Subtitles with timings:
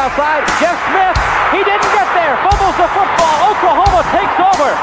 [0.00, 0.48] outside.
[0.58, 1.16] Jeff Smith,
[1.52, 2.34] he didn't get there.
[2.48, 3.50] Fumbles the football.
[3.52, 4.74] Oklahoma takes over.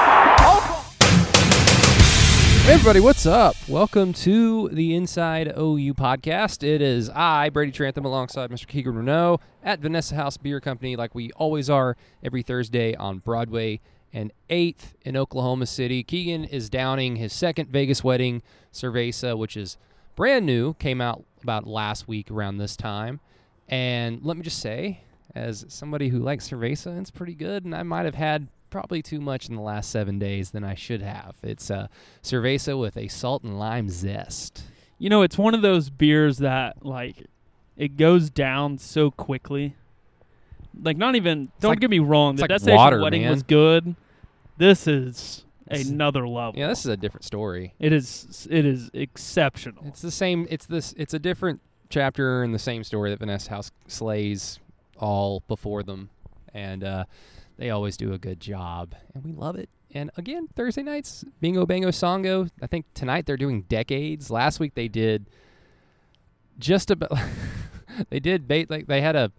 [2.62, 3.56] Hey everybody, what's up?
[3.68, 6.62] Welcome to the Inside OU podcast.
[6.62, 8.68] It is I, Brady Trantham, alongside Mr.
[8.68, 13.80] Keegan Renault at Vanessa House Beer Company, like we always are every Thursday on Broadway
[14.14, 16.04] and 8th in Oklahoma City.
[16.04, 19.78] Keegan is downing his second Vegas wedding, Cerveza, which is
[20.16, 23.20] brand new, came out about last week around this time.
[23.68, 25.02] And let me just say,
[25.36, 29.22] as somebody who likes Cerveza, it's pretty good, and I might have had probably too
[29.22, 31.36] much in the last seven days than I should have.
[31.44, 31.88] It's uh,
[32.24, 34.64] Cerveza with a salt and lime zest.
[35.00, 37.26] You know, it's one of those beers that like
[37.78, 39.76] it goes down so quickly.
[40.82, 43.32] Like not even don't like- get me wrong, it's the like destination water, wedding man.
[43.32, 43.96] was good.
[44.58, 46.60] This is This is- another level.
[46.60, 47.74] Yeah, this is a different story.
[47.80, 49.84] it is it is exceptional.
[49.86, 50.48] It's the same.
[50.50, 50.94] It's this.
[50.98, 54.60] It's a different chapter in the same story that Vanessa House slays
[55.00, 56.10] all before them,
[56.54, 57.06] and uh,
[57.58, 59.70] they always do a good job, and we love it.
[59.94, 62.50] And again, Thursday nights, Bingo Bango Songo.
[62.62, 64.30] I think tonight they're doing decades.
[64.30, 65.26] Last week they did
[66.60, 67.12] just about.
[68.10, 69.32] they did bait like they had a.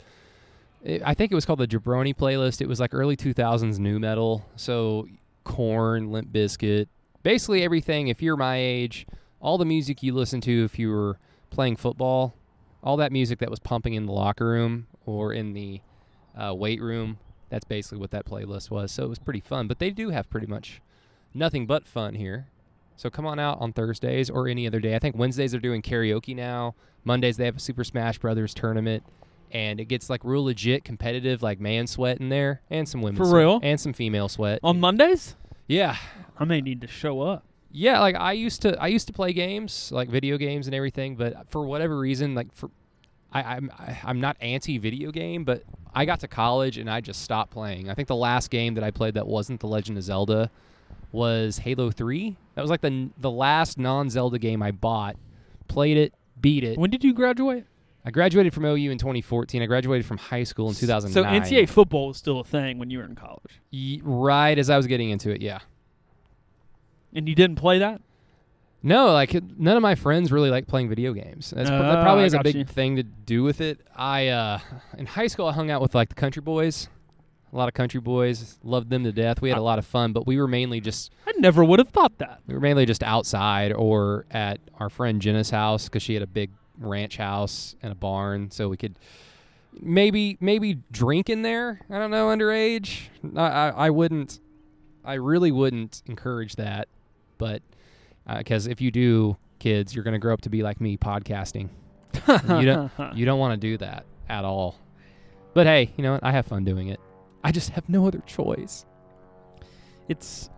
[0.83, 2.61] it- I think it was called the Jabroni playlist.
[2.61, 4.47] It was like early 2000s new metal.
[4.56, 5.06] So
[5.45, 6.89] Korn, Limp Bizkit,
[7.23, 8.09] basically everything.
[8.09, 9.06] If you're my age,
[9.41, 11.19] all the music you listen to if you were
[11.51, 12.34] playing football,
[12.83, 15.81] all that music that was pumping in the locker room or in the
[16.37, 17.19] uh, weight room.
[17.48, 18.92] That's basically what that playlist was.
[18.92, 19.67] So it was pretty fun.
[19.69, 20.83] But they do have pretty much
[21.33, 22.48] nothing but fun here.
[22.97, 24.95] So come on out on Thursdays or any other day.
[24.95, 26.75] I think Wednesdays they're doing karaoke now.
[27.05, 29.03] Mondays they have a Super Smash Brothers tournament.
[29.51, 33.17] And it gets like real legit competitive, like man sweat in there, and some women
[33.17, 33.61] For sweat, real?
[33.62, 34.61] and some female sweat.
[34.62, 35.36] On Mondays,
[35.67, 35.97] Yeah,
[36.39, 37.45] I may need to show up.
[37.70, 41.17] yeah, like I used to I used to play games, like video games and everything,
[41.17, 42.68] but for whatever reason, like for
[43.33, 45.62] I, I'm I, I'm not anti video game, but
[45.94, 47.89] I got to college and I just stopped playing.
[47.90, 50.50] I think the last game that I played that wasn't The Legend of Zelda
[51.12, 52.36] was Halo 3.
[52.55, 55.17] That was like the the last non-Zelda game I bought.
[55.68, 56.78] Played it, beat it.
[56.78, 57.64] When did you graduate?
[58.05, 59.61] I graduated from OU in 2014.
[59.61, 61.12] I graduated from high school in 2009.
[61.12, 64.70] So NCAA football was still a thing when you were in college, Y- right as
[64.70, 65.58] I was getting into it, yeah.
[67.14, 68.00] and you didn't play that.
[68.83, 71.50] No, like none of my friends really like playing video games.
[71.55, 72.64] That's, Oh, that probably has a big you.
[72.64, 73.80] thing to do with it.
[73.96, 74.58] I uh,
[74.96, 76.88] in high school I hung out with like the country boys,
[77.52, 78.56] a lot of country boys.
[78.62, 79.40] Loved them to death.
[79.42, 81.88] We had a lot of fun, but we were mainly just I never would have
[81.88, 82.40] thought that.
[82.46, 86.27] we were mainly just outside or at our friend Jenna's house because she had a
[86.28, 88.96] big ranch house and a barn, so we could
[89.80, 91.80] maybe maybe drink in there.
[91.90, 93.08] I don't know, underage.
[93.36, 94.38] I I, I wouldn't.
[95.05, 96.86] I really wouldn't encourage that,
[97.38, 97.62] but
[98.36, 101.70] because if you do, kids, you're going to grow up to be like me, podcasting.
[102.28, 104.78] you don't you don't want to do that at all.
[105.55, 106.24] But hey, you know what?
[106.24, 107.00] I have fun doing it.
[107.42, 108.84] I just have no other choice.
[110.08, 110.50] it's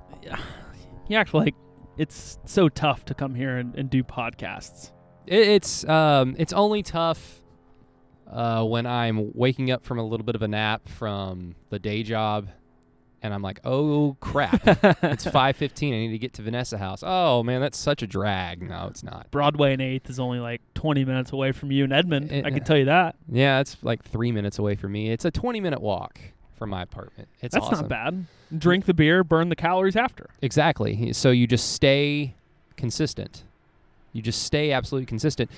[1.09, 1.55] you act like
[1.97, 4.93] it's so tough to come here and, and do podcasts.
[5.27, 7.41] It, it's um, it's only tough
[8.31, 12.03] uh, when I'm waking up from a little bit of a nap from the day
[12.03, 12.49] job,
[13.23, 15.89] and I'm like, oh crap, it's 5:15.
[15.89, 17.03] I need to get to Vanessa House.
[17.07, 18.63] Oh man, that's such a drag.
[18.69, 19.31] No, it's not.
[19.31, 22.33] Broadway and Eighth is only like 20 minutes away from you in Edmond.
[22.33, 23.17] Eh, I can tell you that.
[23.31, 25.11] Yeah, it's like three minutes away from me.
[25.11, 26.19] It's a 20 minute walk
[26.57, 27.29] from my apartment.
[27.41, 27.81] It's That's awesome.
[27.81, 28.27] not bad.
[28.59, 30.29] Drink the beer, burn the calories after.
[30.43, 31.13] Exactly.
[31.13, 32.35] So you just stay
[32.77, 33.45] consistent.
[34.13, 35.51] You just stay absolutely consistent.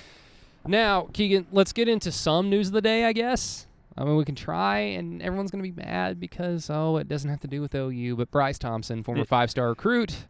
[0.65, 3.65] Now, Keegan, let's get into some news of the day, I guess.
[3.97, 7.29] I mean, we can try, and everyone's going to be mad because, oh, it doesn't
[7.29, 8.15] have to do with OU.
[8.15, 10.25] But Bryce Thompson, former five star recruit,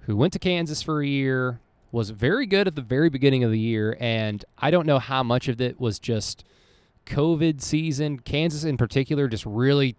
[0.00, 1.60] who went to Kansas for a year,
[1.92, 3.96] was very good at the very beginning of the year.
[4.00, 6.44] And I don't know how much of it was just
[7.06, 8.18] COVID season.
[8.18, 9.96] Kansas, in particular, just really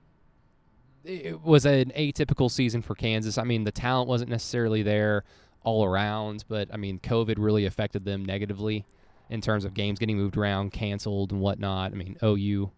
[1.08, 3.38] it was an atypical season for Kansas.
[3.38, 5.24] I mean, the talent wasn't necessarily there
[5.64, 8.86] all around, but I mean, COVID really affected them negatively
[9.30, 11.92] in terms of games getting moved around, canceled, and whatnot.
[11.92, 12.72] I mean, OU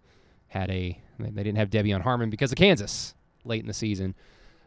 [0.48, 3.14] had a they didn't have Devion Harmon because of Kansas
[3.44, 4.16] late in the season.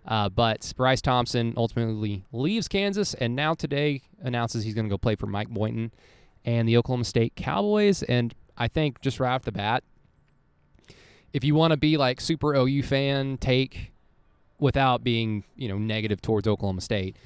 [0.07, 4.99] Uh, but Bryce Thompson ultimately leaves Kansas, and now today announces he's going to go
[4.99, 5.93] play for Mike Boynton
[6.45, 8.03] and the Oklahoma State Cowboys.
[8.03, 9.85] And I think just right off the bat,
[11.33, 13.93] if you want to be like super OU fan take
[14.59, 17.17] without being, you know, negative towards Oklahoma State,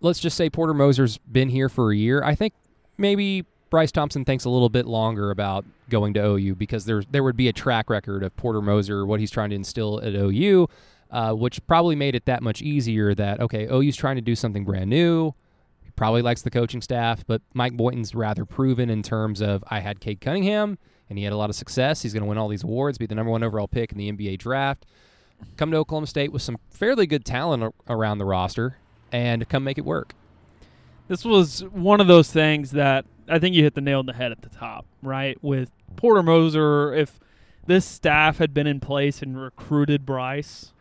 [0.00, 2.24] let's just say Porter Moser's been here for a year.
[2.24, 2.54] I think
[2.96, 7.22] maybe Bryce Thompson thinks a little bit longer about going to OU because there there
[7.24, 10.68] would be a track record of Porter Moser, what he's trying to instill at OU,
[11.10, 14.66] uh, which probably made it that much easier that, okay, OU's trying to do something
[14.66, 15.32] brand new.
[15.82, 19.80] He probably likes the coaching staff, but Mike Boynton's rather proven in terms of I
[19.80, 20.76] had Cade Cunningham
[21.08, 22.02] and he had a lot of success.
[22.02, 24.12] He's going to win all these awards, be the number one overall pick in the
[24.12, 24.84] NBA draft.
[25.56, 28.76] Come to Oklahoma State with some fairly good talent around the roster,
[29.10, 30.14] and come make it work.
[31.08, 34.12] This was one of those things that I think you hit the nail on the
[34.12, 35.42] head at the top, right?
[35.42, 37.20] With Porter Moser, if
[37.66, 40.72] this staff had been in place and recruited Bryce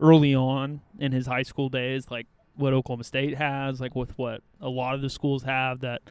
[0.00, 2.26] early on in his high school days, like
[2.56, 6.02] what Oklahoma State has, like with what a lot of the schools have, that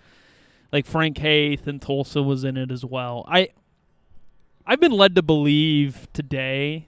[0.72, 3.26] like Frank Haith and Tulsa was in it as well.
[3.28, 3.50] I
[4.66, 6.88] I've been led to believe today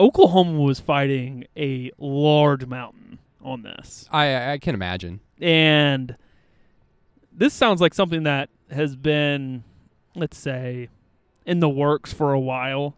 [0.00, 4.08] Oklahoma was fighting a large mountain on this.
[4.10, 5.20] I I can imagine.
[5.40, 6.16] And
[7.38, 9.64] this sounds like something that has been,
[10.14, 10.88] let's say,
[11.46, 12.96] in the works for a while.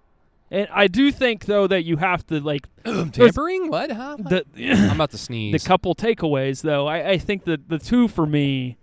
[0.50, 3.68] And I do think though that you have to like Tampering?
[3.68, 3.92] What?
[3.92, 4.16] Huh?
[4.18, 5.52] the I'm about to sneeze.
[5.52, 6.88] the couple takeaways though.
[6.88, 8.76] I, I think that the two for me,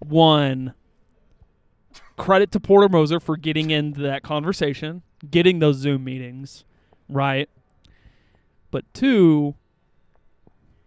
[0.00, 0.74] one,
[2.18, 6.64] credit to Porter Moser for getting into that conversation, getting those Zoom meetings,
[7.08, 7.48] right?
[8.70, 9.54] But two,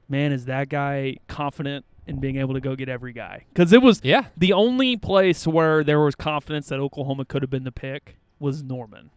[0.07, 3.45] man, is that guy confident in being able to go get every guy?
[3.53, 4.25] Because it was yeah.
[4.37, 8.63] the only place where there was confidence that Oklahoma could have been the pick was
[8.63, 9.09] Norman.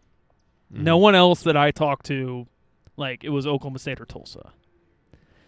[0.69, 1.01] No Mhm.
[1.01, 2.47] one else that I talked to,
[2.97, 4.51] like it was Oklahoma State or Tulsa.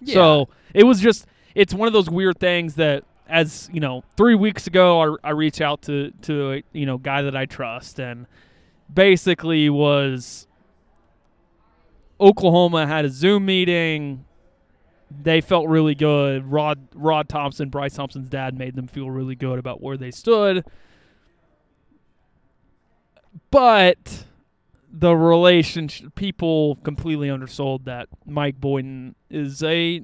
[0.01, 0.13] Yeah.
[0.15, 1.25] So it was just
[1.55, 5.31] it's one of those weird things that as you know three weeks ago I, I
[5.31, 8.25] reached out to to a you know guy that I trust and
[8.93, 10.45] basically was
[12.19, 14.25] Oklahoma had a Zoom meeting.
[15.21, 16.45] They felt really good.
[16.51, 20.65] Rod Rod Thompson, Bryce Thompson's dad, made them feel really good about where they stood.
[23.51, 24.25] But
[24.91, 30.03] the relationship people completely undersold that Mike Boynton is a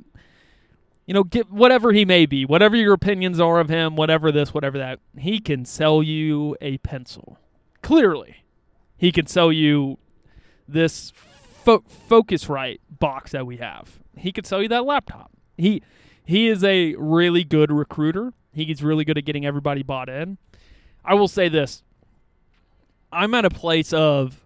[1.05, 4.51] you know get whatever he may be whatever your opinions are of him whatever this
[4.51, 7.37] whatever that he can sell you a pencil
[7.83, 8.43] clearly
[8.97, 9.97] he can sell you
[10.67, 15.81] this fo- focusrite box that we have he could sell you that laptop he
[16.25, 20.37] he is a really good recruiter he's really good at getting everybody bought in
[21.03, 21.83] i will say this
[23.11, 24.45] i'm at a place of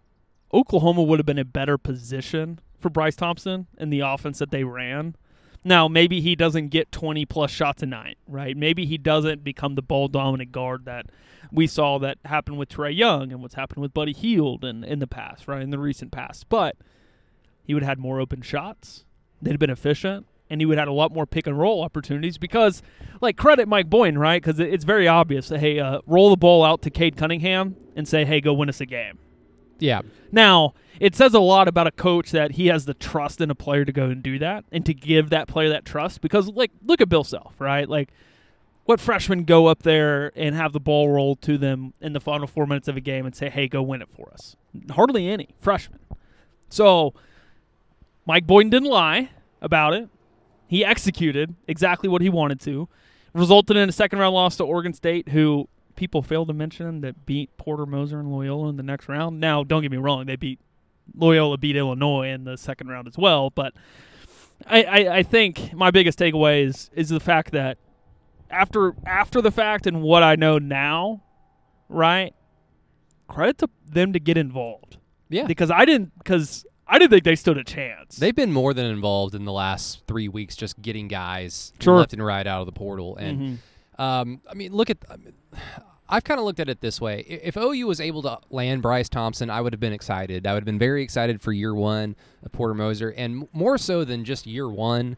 [0.53, 4.63] Oklahoma would have been a better position for Bryce Thompson in the offense that they
[4.63, 5.15] ran.
[5.63, 8.55] Now, maybe he doesn't get 20 plus shots a night, right?
[8.55, 11.07] Maybe he doesn't become the ball dominant guard that
[11.51, 14.99] we saw that happen with Trae Young and what's happened with Buddy Hield in, in
[14.99, 15.61] the past, right?
[15.61, 16.49] In the recent past.
[16.49, 16.75] But
[17.63, 19.05] he would have had more open shots.
[19.43, 20.25] They'd have been efficient.
[20.49, 22.83] And he would have had a lot more pick and roll opportunities because,
[23.21, 24.39] like, credit Mike Boyne, right?
[24.39, 28.07] Because it's very obvious that, hey, uh, roll the ball out to Cade Cunningham and
[28.07, 29.17] say, hey, go win us a game.
[29.79, 30.01] yeah.
[30.31, 33.55] Now, it says a lot about a coach that he has the trust in a
[33.55, 36.71] player to go and do that and to give that player that trust because like
[36.83, 37.89] look at Bill Self, right?
[37.89, 38.09] Like
[38.85, 42.47] what freshmen go up there and have the ball rolled to them in the final
[42.47, 44.55] 4 minutes of a game and say, "Hey, go win it for us."
[44.91, 45.99] Hardly any freshmen.
[46.69, 47.13] So,
[48.25, 49.29] Mike Boynton didn't lie
[49.61, 50.09] about it.
[50.67, 52.87] He executed exactly what he wanted to.
[53.33, 57.25] Resulted in a second round loss to Oregon State who people fail to mention that
[57.25, 59.39] beat Porter Moser and Loyola in the next round.
[59.39, 60.59] Now, don't get me wrong, they beat
[61.15, 63.73] Loyola beat Illinois in the second round as well, but
[64.65, 67.77] I, I, I think my biggest takeaway is is the fact that
[68.49, 71.23] after after the fact and what I know now,
[71.89, 72.33] right?
[73.27, 74.97] Credit to them to get involved
[75.29, 75.45] Yeah.
[75.45, 78.17] because I didn't because I didn't think they stood a chance.
[78.17, 81.97] They've been more than involved in the last three weeks, just getting guys Sure.
[81.97, 83.15] left and right out of the portal.
[83.17, 83.59] And
[83.97, 84.01] Mhm.
[84.01, 84.97] um, I mean, look at.
[85.09, 85.33] I mean,
[86.09, 89.07] I've kind of looked at it this way: if OU was able to land Bryce
[89.09, 90.45] Thompson, I would have been excited.
[90.45, 94.03] I would have been very excited for year one of Porter Moser, and more so
[94.03, 95.15] than just year one,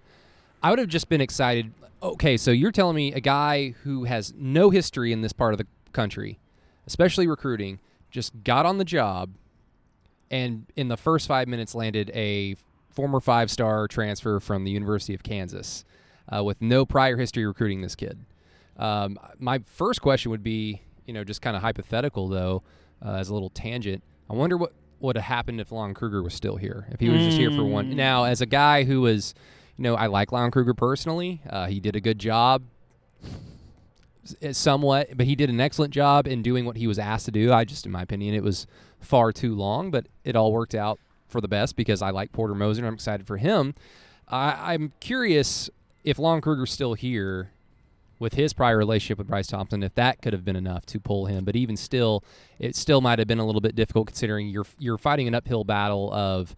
[0.61, 1.73] I would have just been excited.
[2.03, 5.57] Okay, so you're telling me a guy who has no history in this part of
[5.57, 6.37] the country,
[6.85, 7.79] especially recruiting,
[8.11, 9.31] just got on the job,
[10.31, 12.55] and in the first five minutes landed a
[12.89, 15.83] former five-star transfer from the University of Kansas,
[16.33, 18.25] uh, with no prior history recruiting this kid.
[18.77, 22.63] Um, my first question would be, you know, just kind of hypothetical though,
[23.05, 24.03] uh, as a little tangent.
[24.29, 27.21] I wonder what would have happened if Lon Kruger was still here, if he was
[27.21, 27.91] just here for one.
[27.91, 27.95] Mm.
[27.95, 29.35] Now, as a guy who was,
[29.77, 31.41] you know, I like Lon Kruger personally.
[31.49, 32.63] Uh, he did a good job,
[34.51, 37.53] somewhat, but he did an excellent job in doing what he was asked to do.
[37.53, 38.65] I just, in my opinion, it was
[39.05, 42.55] far too long, but it all worked out for the best because I like Porter
[42.55, 43.73] Moser and I'm excited for him.
[44.27, 45.69] I, I'm curious
[46.03, 47.51] if Lon Kruger's still here
[48.19, 51.25] with his prior relationship with Bryce Thompson, if that could have been enough to pull
[51.25, 51.43] him.
[51.43, 52.23] But even still,
[52.59, 55.63] it still might have been a little bit difficult considering you're you're fighting an uphill
[55.63, 56.55] battle of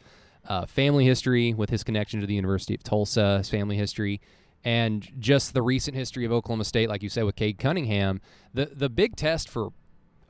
[0.48, 4.22] uh, family history with his connection to the University of Tulsa, his family history,
[4.64, 8.22] and just the recent history of Oklahoma State, like you said with Cade Cunningham.
[8.54, 9.70] The the big test for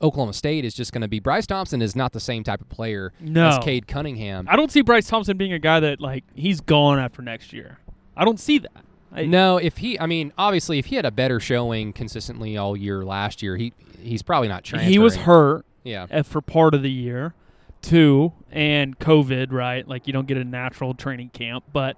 [0.00, 2.68] Oklahoma State is just going to be Bryce Thompson is not the same type of
[2.68, 3.48] player No.
[3.48, 4.46] as Cade Cunningham.
[4.48, 7.78] I don't see Bryce Thompson being a guy that like he's gone after next year.
[8.16, 8.84] I don't see that.
[9.12, 12.76] I, no, if he, I mean, obviously, if he had a better showing consistently all
[12.76, 14.92] year last year, he he's probably not transferring.
[14.92, 17.32] he was hurt Yeah, uh, for part of the year,
[17.80, 19.50] too, and COVID.
[19.50, 21.96] Right, like you don't get a natural training camp, but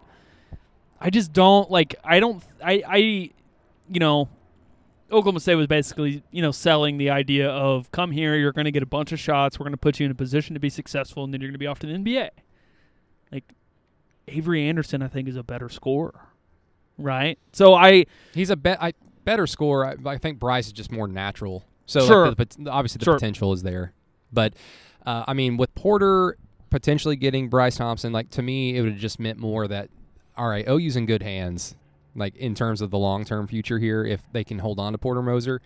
[1.00, 1.96] I just don't like.
[2.04, 2.42] I don't.
[2.64, 2.82] I.
[2.86, 2.96] I.
[2.96, 4.28] You know,
[5.10, 8.70] Oklahoma State was basically you know selling the idea of come here, you're going to
[8.70, 10.70] get a bunch of shots, we're going to put you in a position to be
[10.70, 12.30] successful, and then you're going to be off to the NBA.
[13.32, 13.44] Like
[14.28, 16.20] Avery Anderson, I think is a better scorer.
[16.98, 18.92] Right, so I he's a bet, I,
[19.24, 19.86] better scorer.
[20.06, 21.64] I, I think Bryce is just more natural.
[21.86, 22.30] So like, Sure.
[22.34, 23.14] the obviously the Sure.
[23.14, 23.92] potential is there,
[24.32, 24.52] but
[25.06, 26.36] uh, I mean, with Porter
[26.68, 29.88] potentially getting Bryce Thompson, like to me, it would have just meant more that
[30.36, 31.74] all right, OU's in good hands,
[32.14, 34.04] like in terms of the long term future here.
[34.04, 35.60] If they can hold on to Porter Moser,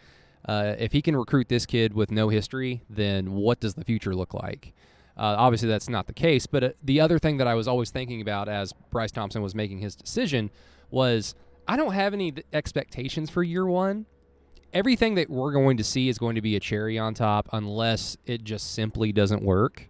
[0.46, 4.14] uh, if he can recruit this kid with no history, then what does the future
[4.14, 4.74] look like?
[5.16, 6.46] Uh, obviously, that's not the case.
[6.46, 9.54] But uh, the other thing that I was always thinking about as Bryce Thompson was
[9.54, 10.50] making his decision
[10.90, 11.34] was
[11.66, 14.06] I don't have any expectations for year one.
[14.72, 18.16] Everything that we're going to see is going to be a cherry on top unless
[18.26, 19.88] it just simply doesn't work.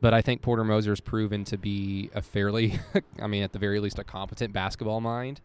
[0.00, 2.78] But I think Porter Moser's proven to be a fairly,
[3.22, 5.40] I mean, at the very least, a competent basketball mind.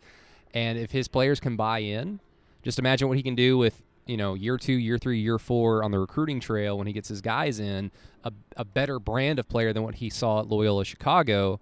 [0.54, 2.20] And if his players can buy in,
[2.64, 5.84] just imagine what he can do with, you know, year two, year three, year four
[5.84, 7.92] on the recruiting trail when he gets his guys in,
[8.24, 11.60] a, a better brand of player than what he saw at Loyola Chicago.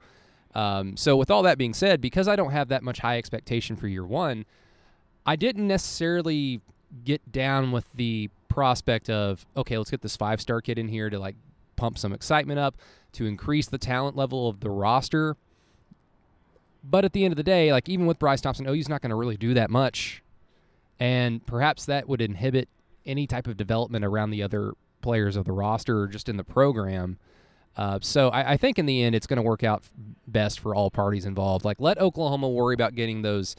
[0.55, 3.75] Um, so, with all that being said, because I don't have that much high expectation
[3.75, 4.45] for year one,
[5.25, 6.61] I didn't necessarily
[7.05, 11.09] get down with the prospect of, okay, let's get this five star kid in here
[11.09, 11.35] to like
[11.75, 12.75] pump some excitement up,
[13.13, 15.37] to increase the talent level of the roster.
[16.83, 19.09] But at the end of the day, like even with Bryce Thompson, OU's not going
[19.09, 20.23] to really do that much.
[20.99, 22.69] And perhaps that would inhibit
[23.05, 26.43] any type of development around the other players of the roster or just in the
[26.43, 27.17] program.
[27.75, 29.83] Uh, so I, I think in the end, it's going to work out
[30.27, 31.63] best for all parties involved.
[31.63, 33.55] Like let Oklahoma worry about getting those,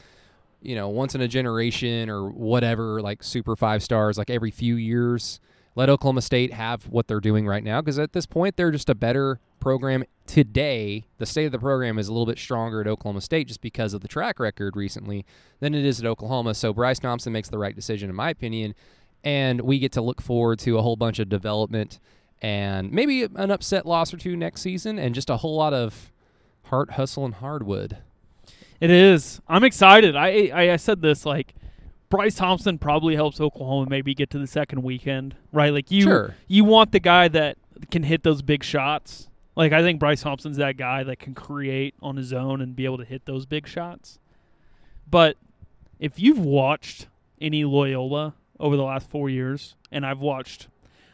[0.60, 4.76] you know, once in a generation or whatever, like super five stars, like every few
[4.76, 5.40] years.
[5.76, 8.90] Let Oklahoma State have what they're doing right now because at this point they're just
[8.90, 11.04] a better program today.
[11.18, 13.94] The state of the program is a little bit stronger at Oklahoma State just because
[13.94, 15.26] of the track record recently
[15.58, 16.54] than it is at Oklahoma.
[16.54, 18.76] So Bryce Thompson makes the right decision, in my opinion,
[19.24, 21.98] and we get to look forward to a whole bunch of development
[22.40, 26.12] and maybe an upset loss or two next season, and just a whole lot of
[26.66, 27.98] heart, hustle, and hardwood.
[28.80, 29.40] It is.
[29.48, 30.14] I'm excited.
[30.14, 31.54] I, I I said this like
[32.08, 35.72] Bryce Thompson probably helps Oklahoma maybe get to the second weekend, right?
[35.72, 36.36] Like you Sure.
[36.46, 37.58] you want the guy that
[37.90, 39.26] can hit those big shots.
[39.56, 42.84] Like I think Bryce Thompson's that guy that can create on his own and be
[42.84, 44.18] able to hit those big shots.
[45.10, 45.36] But
[45.98, 47.08] if you've watched
[47.40, 50.68] any Loyola over the last 4 years, and I've watched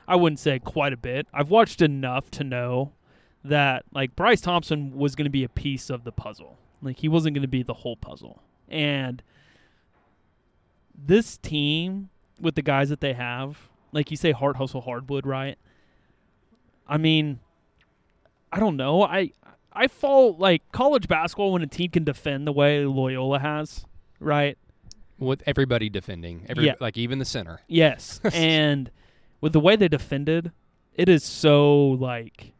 [0.09, 1.27] I wouldn't say quite a bit.
[1.35, 2.93] I've watched enough to know
[3.45, 6.59] that like Bryce Thompson was going to be a piece of the puzzle.
[6.83, 8.43] Like he wasn't going to be the whole puzzle.
[8.69, 9.23] And
[10.95, 15.59] this team with the guys that they have, like you say heart hustle hardwood, right?
[16.89, 17.41] I mean,
[18.57, 19.03] I don't know.
[19.03, 19.33] I
[19.71, 23.85] I fall like college basketball when a team can defend the way Loyola has,
[24.19, 24.57] right?
[25.19, 26.75] With everybody defending, every Yeah.
[26.81, 27.61] like even the center.
[27.69, 28.19] Yes.
[28.33, 28.91] and
[29.43, 30.53] with the way they defended,
[30.95, 32.55] it is so like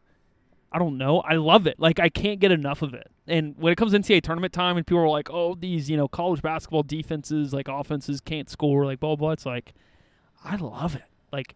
[0.71, 1.21] I don't know.
[1.21, 1.79] I love it.
[1.79, 3.07] Like I can't get enough of it.
[3.25, 5.97] And when it comes to NCAA tournament time and people are like, "Oh, these, you
[5.97, 9.31] know, college basketball defenses, like offenses can't score, like blah blah," blah.
[9.31, 9.73] it's like
[10.43, 11.05] I love it.
[11.33, 11.55] Like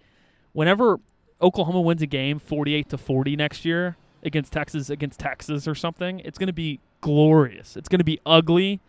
[0.53, 0.99] whenever
[1.41, 6.19] Oklahoma wins a game 48 to 40 next year against Texas against Texas or something,
[6.19, 7.75] it's going to be glorious.
[7.75, 8.79] It's going to be ugly,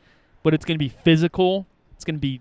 [0.43, 1.67] but it's going to be physical.
[1.95, 2.41] It's going to be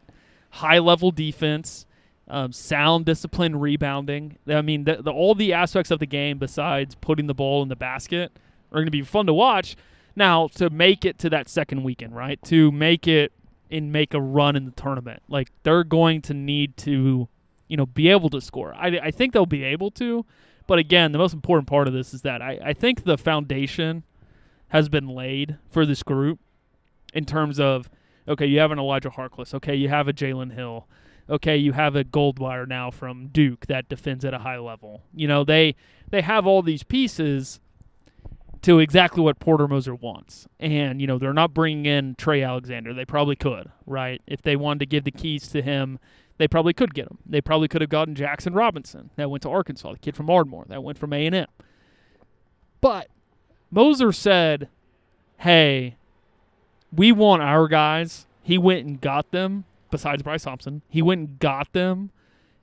[0.49, 1.85] high level defense,
[2.27, 4.37] um, sound discipline, rebounding.
[4.47, 7.69] I mean, the, the, all the aspects of the game besides putting the ball in
[7.69, 8.31] the basket
[8.71, 9.75] are going to be fun to watch.
[10.15, 12.41] Now, to make it to that second weekend, right?
[12.43, 13.31] To make it
[13.69, 17.29] and make a run in the tournament, like they're going to need to,
[17.69, 18.73] you know, be able to score.
[18.75, 20.25] I, I think they'll be able to,
[20.71, 24.05] but again, the most important part of this is that I, I think the foundation
[24.69, 26.39] has been laid for this group
[27.13, 27.89] in terms of
[28.25, 30.87] okay, you have an Elijah Harkless, okay, you have a Jalen Hill,
[31.29, 35.03] okay, you have a Goldwire now from Duke that defends at a high level.
[35.13, 35.75] You know, they
[36.09, 37.59] they have all these pieces
[38.61, 40.47] to exactly what Porter Moser wants.
[40.57, 42.93] And, you know, they're not bringing in Trey Alexander.
[42.93, 44.21] They probably could, right?
[44.25, 45.99] If they wanted to give the keys to him,
[46.41, 47.19] they probably could get him.
[47.25, 50.65] They probably could have gotten Jackson Robinson that went to Arkansas, the kid from Ardmore
[50.69, 51.45] that went from A&M.
[52.81, 53.07] But
[53.69, 54.67] Moser said,
[55.37, 55.95] "Hey,
[56.91, 59.65] we want our guys." He went and got them.
[59.91, 62.11] Besides Bryce Thompson, he went and got them,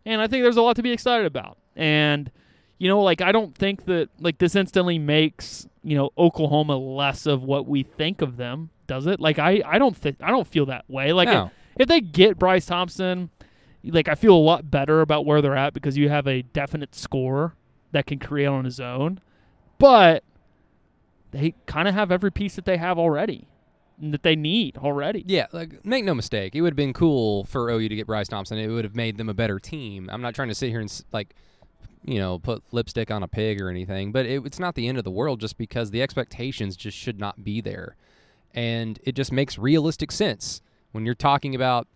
[0.07, 1.59] and I think there's a lot to be excited about.
[1.77, 2.31] And
[2.79, 7.27] you know, like I don't think that like this instantly makes you know Oklahoma less
[7.27, 9.21] of what we think of them, does it?
[9.21, 11.13] Like I I don't think I don't feel that way.
[11.13, 11.51] Like No.
[11.77, 13.29] if, if they get Bryce Thompson,
[13.85, 16.95] like I feel a lot better about where they're at because you have a definite
[16.95, 17.55] scorer
[17.93, 19.21] that can create on his own.
[19.79, 20.25] But
[21.31, 23.47] they kind of have every piece that they have already
[24.01, 25.25] that they need already.
[25.27, 28.29] Yeah, like make no mistake, it would have been cool for OU to get Bryce
[28.29, 28.59] Thompson.
[28.59, 30.09] It would have made them a better team.
[30.13, 31.35] I'm not trying to sit here and like,
[32.05, 34.99] you know, put lipstick on a pig or anything, but it, it's not the end
[34.99, 37.97] of the world just because the expectations just should not be there,
[38.55, 41.89] and it just makes realistic sense when you're talking about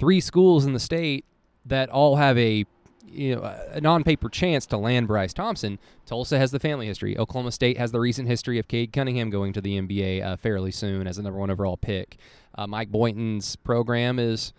[0.00, 1.26] three schools in the state
[1.66, 2.64] that all have a
[3.06, 5.78] you know a non-paper chance to land Bryce Thompson.
[6.06, 7.18] Tulsa has the family history.
[7.18, 10.70] Oklahoma State has the recent history of Cade Cunningham going to the NBA uh, fairly
[10.70, 12.16] soon as a number one overall pick.
[12.56, 14.54] Uh, Mike Boynton's program is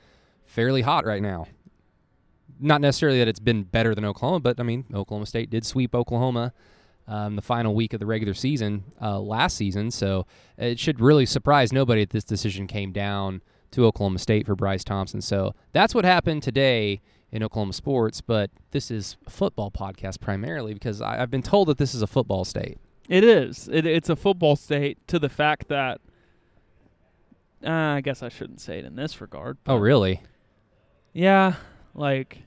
[0.46, 1.48] fairly hot right now.
[2.60, 5.96] Not necessarily that it's been better than Oklahoma, but I mean Oklahoma State did sweep
[5.96, 6.54] Oklahoma
[7.08, 11.26] um, the final week of the regular season uh, last season, so it should really
[11.26, 13.42] surprise nobody that this decision came down
[13.72, 15.22] to Oklahoma State for Bryce Thompson.
[15.22, 17.02] So that's what happened today
[17.32, 21.68] in Oklahoma sports, but this is a football podcast primarily because I, I've been told
[21.70, 22.78] that this is a football state.
[23.08, 23.70] It is.
[23.72, 26.02] It, it's a football state to the fact that
[27.66, 29.58] uh, I guess I shouldn't say it in this regard.
[29.68, 30.22] Oh, really?
[31.14, 31.56] Yeah,
[31.94, 32.44] like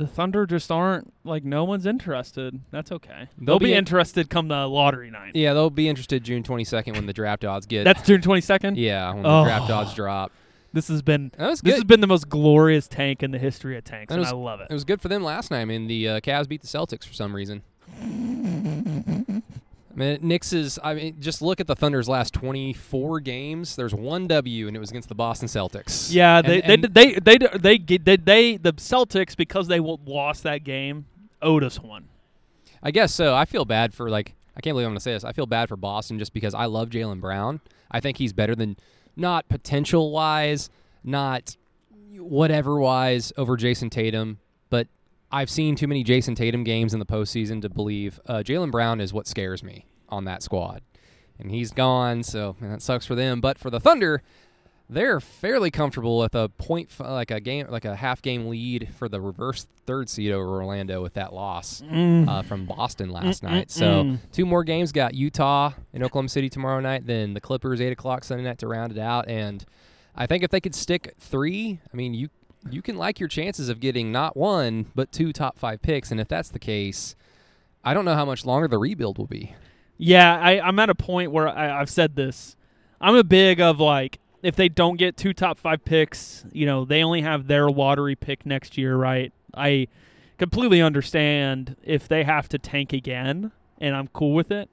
[0.00, 2.58] the Thunder just aren't like no one's interested.
[2.70, 3.28] That's okay.
[3.38, 5.36] They'll, be be, in- interested come the lottery night.
[5.36, 7.84] Yeah, they'll be interested June 22nd when the draft odds get.
[7.84, 8.78] That's June twenty second.
[8.78, 9.40] yeah, when Oh.
[9.40, 10.32] the draft odds drop.
[10.72, 14.08] This has been this has been the most glorious tank in the history of tanks,
[14.08, 14.68] That and was- I love it.
[14.70, 15.60] It was good for them last night.
[15.60, 17.62] I mean, the uh, Cavs beat the Celtics for some reason.
[19.92, 20.78] I mean, Knicks is.
[20.84, 23.74] I mean, just look at the Thunder's last 24 games.
[23.74, 26.12] There's one W, and it was against the Boston Celtics.
[26.12, 29.80] Yeah, And- they and- they, they they they they they they the Celtics because they
[29.80, 31.06] lost that game
[31.42, 32.04] owed us one.
[32.82, 33.34] I guess so.
[33.34, 34.34] I feel bad for like.
[34.56, 35.24] I can't believe I'm going to say this.
[35.24, 37.60] I feel bad for Boston just because I love Jaylen Brown.
[37.90, 38.76] I think he's better than,
[39.16, 40.68] not potential wise,
[41.02, 41.56] not
[42.18, 44.38] whatever wise over Jayson Tatum,
[45.32, 49.00] I've seen too many Jayson Tatum games in the postseason to believe uh, Jaylen Brown
[49.00, 50.82] is what scares me on that squad,
[51.38, 52.22] and he's gone.
[52.22, 53.40] So man, that sucks for them.
[53.40, 54.22] But for the Thunder,
[54.88, 58.88] they're fairly comfortable with a point, f- like a game, like a half game lead
[58.98, 61.80] for the reverse third seed over Orlando with that loss
[62.28, 63.70] uh, from Boston last night.
[63.70, 64.18] So Mm.
[64.32, 68.24] two more games got Utah and Oklahoma City tomorrow night, then the Clippers eight o'clock
[68.24, 69.28] Sunday night to round it out.
[69.28, 69.64] And
[70.16, 72.28] I think if they could stick three, I mean you
[72.68, 76.10] you can like your chances of getting not one but two top five picks.
[76.10, 77.16] And if that's the case,
[77.84, 79.54] I don't know how much longer the rebuild will be.
[79.96, 82.56] Yeah, I, I'm at a point where I, I've said this.
[83.00, 86.84] I'm a big of like if they don't get two top five picks, you know,
[86.84, 89.32] they only have their lottery pick next year, right?
[89.54, 89.88] I
[90.38, 94.70] completely understand if they have to tank again, and I'm cool with it.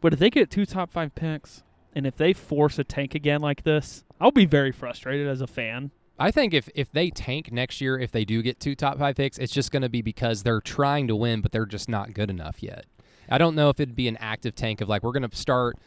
[0.00, 1.62] But if they get two top five picks,
[1.94, 5.46] and if they force a tank again like this, I'll be very frustrated as a
[5.46, 5.90] fan.
[6.18, 9.16] I think if if they tank next year, if they do get two top five
[9.16, 12.14] picks, it's just going to be because they're trying to win, but they're just not
[12.14, 12.84] good enough yet.
[13.28, 15.78] I don't know if it'd be an active tank of like we're going to start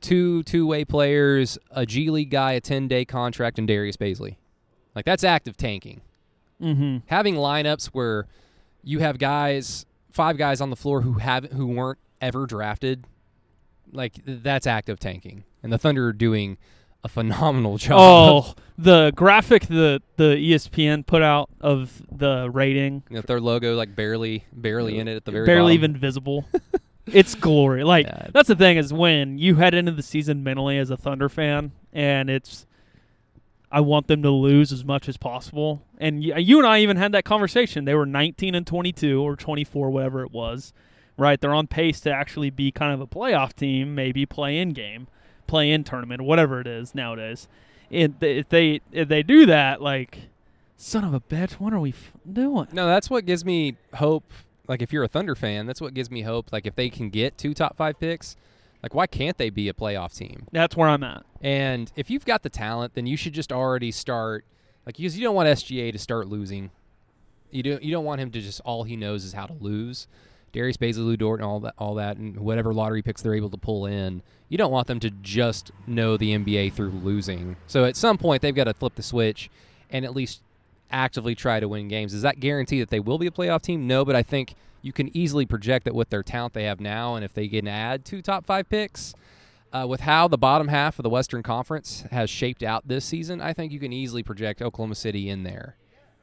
[0.00, 4.36] two two way players, a G League guy, a ten day contract, and Darius Bazley.
[4.94, 6.02] Like that's active tanking.
[6.60, 6.98] Mm-hmm.
[7.06, 8.26] Having lineups where
[8.82, 13.06] you have guys, five guys on the floor who haven't who weren't ever drafted,
[13.92, 15.44] like that's active tanking.
[15.62, 16.58] And the Thunder are doing
[17.04, 17.98] a phenomenal job.
[17.98, 23.74] Oh, the graphic the the ESPN put out of the rating You know, their logo
[23.76, 25.92] like barely barely in it at the very barely bottom.
[25.92, 26.48] even visible.
[27.06, 27.84] it's glory.
[27.84, 28.28] Like Yeah.
[28.32, 31.72] that's the thing is when you head into the season mentally as a Thunder fan,
[31.92, 32.66] and it's
[33.72, 35.82] I want them to lose as much as possible.
[35.98, 37.84] And y- you and I even had that conversation.
[37.84, 40.72] They were 19 and 22 or 24, whatever it was.
[41.16, 41.40] Right?
[41.40, 45.06] They're on pace to actually be kind of a playoff team, maybe play in game,
[45.50, 47.48] play in tournament, whatever it is nowadays.
[47.90, 50.28] If they if they, if they do that, like
[50.76, 52.68] son of a bitch, what are we f- doing?
[52.72, 54.32] No, that's what gives me hope.
[54.68, 56.52] Like if you're a Thunder fan, that's what gives me hope.
[56.52, 58.36] Like if they can get two top five picks,
[58.82, 60.46] like why can't they be a playoff team?
[60.52, 61.24] That's where I'm at.
[61.42, 64.44] And if you've got the talent, then you should just already start
[64.86, 66.70] like because you don't want SGA to start losing.
[67.50, 70.06] You don't you don't want him to just all he knows is how to lose.
[70.52, 73.50] Darius Bazley, Lu Dort, and all that, all that, and whatever lottery picks they're able
[73.50, 74.22] to pull in.
[74.48, 77.56] You don't want them to just know the NBA through losing.
[77.66, 79.48] So at some point they've got to flip the switch
[79.90, 80.42] and at least
[80.90, 82.12] actively try to win games.
[82.12, 83.86] Does that guarantee that they will be a playoff team?
[83.86, 87.14] No, but I think you can easily project that with their talent they have now,
[87.14, 89.14] and if they can add two top five picks,
[89.72, 93.40] uh, with how the bottom half of the Western Conference has shaped out this season,
[93.40, 95.76] I think you can easily project Oklahoma City in there.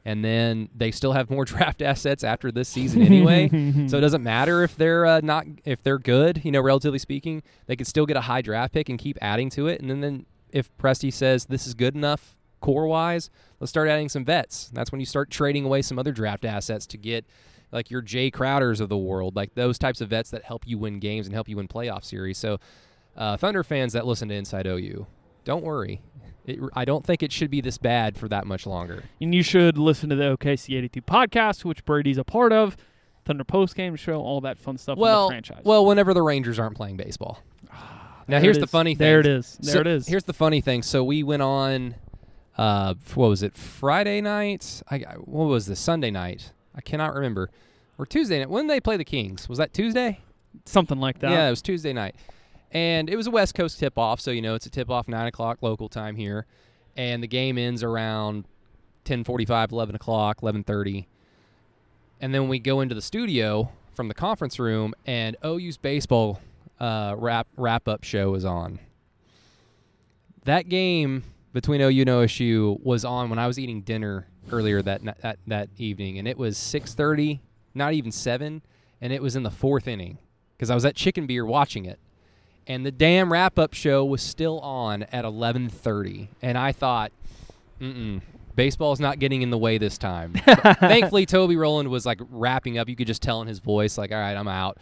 [0.08, 3.50] And then they still have more draft assets after this season anyway.
[3.88, 7.44] so it doesn't matter if they're uh, not if they're good, you know, relatively speaking,
[7.66, 9.82] they could still get a high draft pick and keep adding to it.
[9.82, 14.08] And then, then if Presti says this is good enough core wise, let's start adding
[14.08, 14.72] some vets.
[14.74, 17.26] That's when you start trading away some other draft assets to get
[17.74, 20.78] like your Jae Crowders of the world, like those types of vets that help you
[20.78, 22.38] win games and help you win playoff series.
[22.38, 22.62] So,
[23.18, 25.06] uh, Thunder fans that listen to Inside OU,
[25.44, 26.02] don't worry.
[26.48, 29.04] It, I don't think it should be this bad for that much longer.
[29.22, 32.78] And you should listen to the OKC 82 podcast, which Brady's a part of,
[33.26, 35.62] Thunder Post Game Show, all that fun stuff well, franchise.
[35.66, 37.44] Well, whenever the Rangers aren't playing baseball.
[38.30, 39.06] now, here's the funny thing.
[39.06, 39.58] There it is.
[39.62, 40.08] There So, it is.
[40.08, 40.82] Here's the funny thing.
[40.82, 41.96] So we went on,
[42.58, 43.54] uh, what was it?
[43.54, 44.82] Friday night?
[44.90, 45.80] I I- what was this?
[45.82, 46.54] Sunday night?
[46.74, 47.50] I cannot remember.
[47.98, 48.50] Or Tuesday night?
[48.50, 49.50] When did they play the Kings?
[49.50, 50.22] Was that Tuesday?
[50.66, 51.32] Something like that.
[51.32, 52.16] Yeah, it was Tuesday night,
[52.72, 54.20] and it was a West Coast tip off.
[54.20, 56.46] So you know it's a tip off nine o'clock local time here,
[56.96, 58.46] and the game ends around
[59.06, 61.06] 10:45, 11 o'clock, 11:30,
[62.22, 66.40] and then we go into the studio from the conference room, and OU's baseball
[66.80, 68.80] uh, wrap wrap up show is on.
[70.46, 75.02] That game between OU and OSU was on when I was eating dinner earlier that
[75.22, 77.40] that that evening, and it was 6:30,
[77.74, 78.62] not even seven,
[79.02, 80.18] and it was in the fourth inning
[80.56, 82.00] because I was at Chicken Beer watching it,
[82.68, 87.12] and the damn wrap up show was still on at 11:30, and I thought,
[87.82, 88.22] mm
[88.58, 90.34] baseball's not getting in the way this time.
[90.80, 92.90] Thankfully, Toby Rowland was like wrapping up.
[92.90, 94.80] You could just tell in his voice, like, all right, I'm out.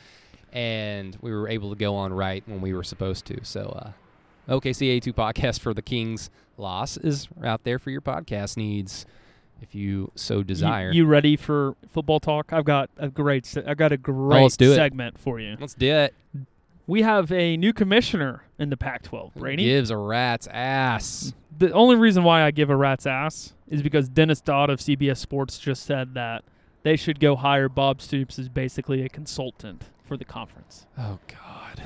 [0.53, 3.43] And we were able to go on right when we were supposed to.
[3.43, 3.77] So,
[4.47, 9.05] uh, OKC 82 podcast for the Kings loss is out there for your podcast needs
[9.61, 10.91] if you so desire.
[10.91, 12.53] You, ready for football talk?
[12.53, 13.45] I've got a great.
[13.45, 14.75] Se- I've got a great Oh, let's it.
[14.75, 15.57] segment for you.
[15.59, 16.13] Let's do it.
[16.87, 19.33] We have a new commissioner in the Pac-12.
[19.35, 19.63] Brady.
[19.63, 21.33] Gives a rat's ass.
[21.57, 25.17] The only reason why I give a rat's ass is because Dennis Dodd of CBS
[25.17, 26.43] Sports just said that
[26.83, 30.85] they should go hire Bob Stoops as basically a consultant for the conference.
[30.97, 31.81] Oh God.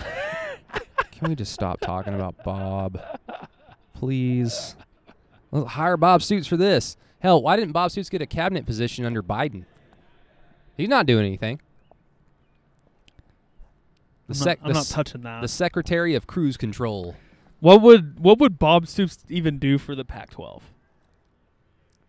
[1.11, 2.99] Can we just stop talking about Bob?
[3.93, 4.75] Please.
[5.51, 6.97] Well, hire Bob Stoops for this.
[7.19, 9.65] Hell, why didn't Bob Stoops get a cabinet position under Biden?
[10.77, 11.61] He's not doing anything.
[14.29, 15.41] The, I'm, sec- not, I'm the, not touching that.
[15.41, 17.15] the Secretary of Cruise Control.
[17.61, 20.61] what would what would Bob Stoops even do for the Pac-12?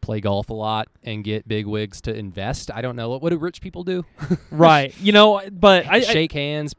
[0.03, 2.71] Play golf a lot and get big wigs to invest.
[2.71, 3.09] I don't know.
[3.09, 4.05] What, what do rich people do?
[4.51, 4.95] right.
[5.01, 6.75] You know, but I, I Shake hands.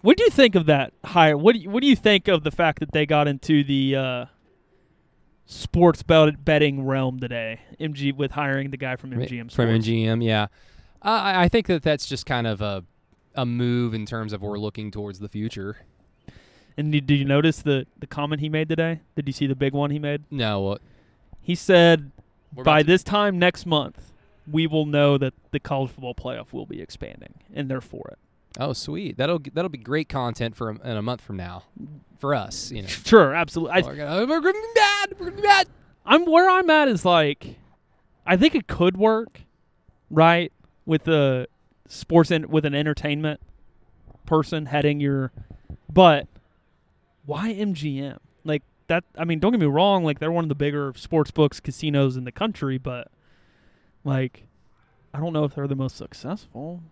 [0.00, 1.36] what do you think of that hire?
[1.36, 3.94] What do you, what do you think of the fact that they got into the
[3.94, 4.24] uh,
[5.44, 7.60] sports bet- betting realm today?
[7.78, 10.46] MG with hiring the guy from MGM From MGM, yeah.
[11.02, 12.84] Uh, I I think that that's just kind of a
[13.34, 15.78] a move in terms of we're looking towards the future.
[16.76, 19.00] And did, you notice the the comment he made today?
[19.16, 20.22] Did you see the big one he made?
[20.30, 20.78] No, uh,
[21.42, 22.12] He said
[22.52, 24.12] by this time next month,
[24.50, 28.18] we will know that the college football playoff will be expanding, and they're for it.
[28.60, 31.64] oh sweet, that'll that'll be great content for a, in a month from now,
[32.18, 32.70] for us.
[32.70, 33.82] You know, Sure, absolutely.
[33.82, 35.14] I, we're gonna, we're gonna be bad.
[35.18, 35.66] We're gonna be bad.
[36.06, 37.56] I'm where I'm at is like,
[38.24, 39.40] I think it could work,
[40.10, 40.52] right?
[40.86, 41.48] With the
[41.88, 43.40] sports and with an entertainment
[44.26, 45.32] person heading your,
[45.92, 46.28] but
[47.26, 48.18] why MGM?
[48.44, 49.04] Like that.
[49.16, 50.04] I mean, don't get me wrong.
[50.04, 53.10] Like they're one of the bigger sports books casinos in the country, but
[54.04, 54.46] like,
[55.12, 56.82] I don't know if they're the most successful.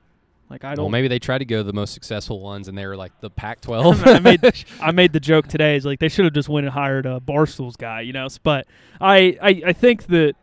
[0.49, 0.91] Like I don't.
[0.91, 4.07] maybe they tried to go the most successful ones, and they were like the Pac-12.
[4.15, 5.77] I made I made the joke today.
[5.77, 8.29] Is like they should have just went and hired a Barstool's guy, you know.
[8.43, 8.67] But
[9.01, 10.35] I, I, I think that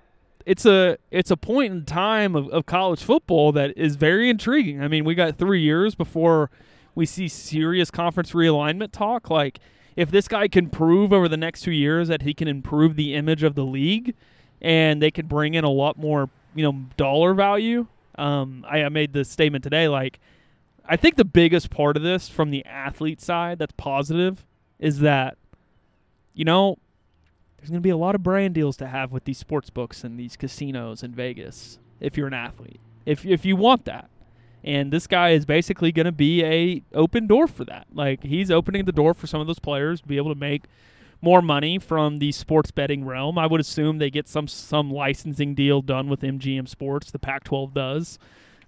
[0.45, 4.81] it's a it's a point in time of, of college football that is very intriguing.
[4.81, 6.49] I mean, we got three years before
[6.95, 9.29] we see serious conference realignment talk.
[9.29, 9.59] Like
[9.95, 13.15] if this guy can prove over the next two years that he can improve the
[13.15, 14.15] image of the league,
[14.61, 17.87] and they can bring in a lot more, you know, dollar value.
[18.15, 20.19] Um, I, I made the statement today, like.
[20.85, 24.45] I think the biggest part of this from the athlete side that's positive
[24.79, 25.37] is that,
[26.33, 26.77] you know,
[27.63, 30.03] there's going to be a lot of brand deals to have with these sports books
[30.03, 32.81] and these casinos in Vegas if you're an athlete.
[33.05, 34.09] If if you want that.
[34.65, 37.87] And this guy is basically going to be a open door for that.
[37.93, 40.63] Like he's opening the door for some of those players to be able to make
[41.21, 43.37] more money from the sports betting realm.
[43.37, 47.11] I would assume they get some some licensing deal done with MGM Sports.
[47.11, 48.19] The Pac-12 does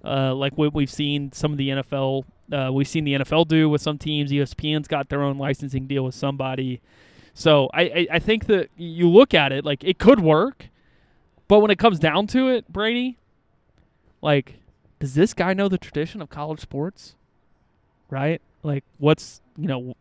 [0.06, 2.24] uh, like what we've seen some of the NFL.
[2.50, 4.32] Uh, we've seen the NFL do with some teams.
[4.32, 6.80] ESPN's got their own licensing deal with somebody.
[7.38, 10.70] So I, I, I think that you look at it like it could work,
[11.50, 13.18] but when it comes down to it, Brady,
[14.22, 14.56] like,
[15.00, 17.16] does this guy know the tradition of college sports?
[18.10, 18.42] Right?
[18.64, 19.96] Like, what's you know,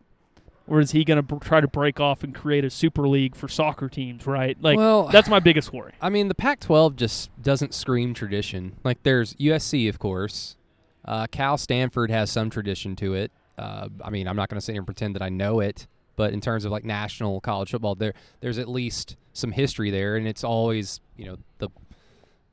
[0.68, 3.34] or is he going to br- try to break off and create a super league
[3.34, 4.28] for soccer teams?
[4.28, 5.92] Right, like well, that's my biggest worry.
[6.00, 8.76] I mean, the Pac-12 just doesn't scream tradition.
[8.84, 10.56] Like there's USC, of course.
[11.04, 13.32] Uh, Cal Stanford has some tradition to it.
[13.58, 15.88] Uh, I mean, I'm not going to sit here and pretend that I know it,
[16.16, 20.16] but in terms of like national college football, there there's at least some history there,
[20.16, 21.68] and it's always you know the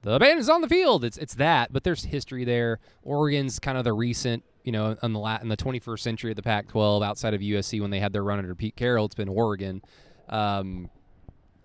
[0.04, 1.04] the band is on the field.
[1.04, 2.80] It's it's that, but there's history there.
[3.04, 6.36] Oregon's kind of the recent, you know, in the la- in the 21st century of
[6.36, 9.30] the Pac-12, outside of USC when they had their run under Pete Carroll, it's been
[9.30, 9.82] Oregon.
[10.30, 10.89] Um,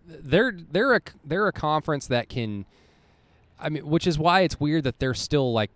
[0.06, 2.66] they're they're a they're a conference that can,
[3.58, 5.70] I mean, which is why it's weird that they're still like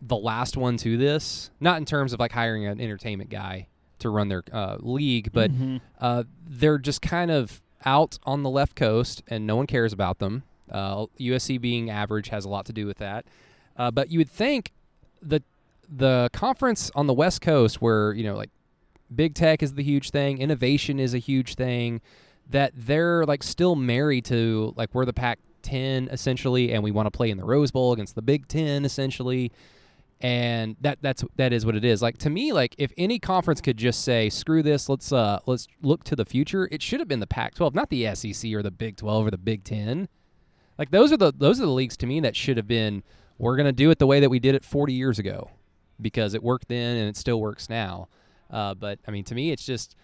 [0.00, 1.50] the last one to this.
[1.60, 3.68] Not in terms of like hiring an entertainment guy
[4.00, 5.80] to run their uh, league, but Mhm.
[6.00, 10.18] uh, they're just kind of out on the left coast, and no one cares about
[10.18, 10.42] them.
[10.70, 13.24] Uh, USC being average has a lot to do with that.
[13.76, 14.72] Uh, but you would think
[15.22, 15.42] the
[15.90, 18.50] the conference on the West Coast, where you know like
[19.14, 22.00] big tech is the huge thing, innovation is a huge thing,
[22.50, 27.10] that they're like still married to like we're the Pac-10 essentially, and we want to
[27.10, 29.50] play in the Rose Bowl against the Big Ten essentially.
[30.20, 32.02] And that that's that is what it is.
[32.02, 35.68] Like to me, like if any conference could just say, "Screw this, let's uh let's
[35.80, 38.72] look to the future," it should have been the Pac-12, not the SEC or the
[38.72, 40.08] Big 12 or the Big 10.
[40.76, 43.04] Like those are the those are the leagues to me that should have been.
[43.38, 45.50] We're gonna do it the way that we did it 40 years ago,
[46.00, 48.08] because it worked then and it still works now.
[48.50, 49.94] Uh, but I mean, to me, it's just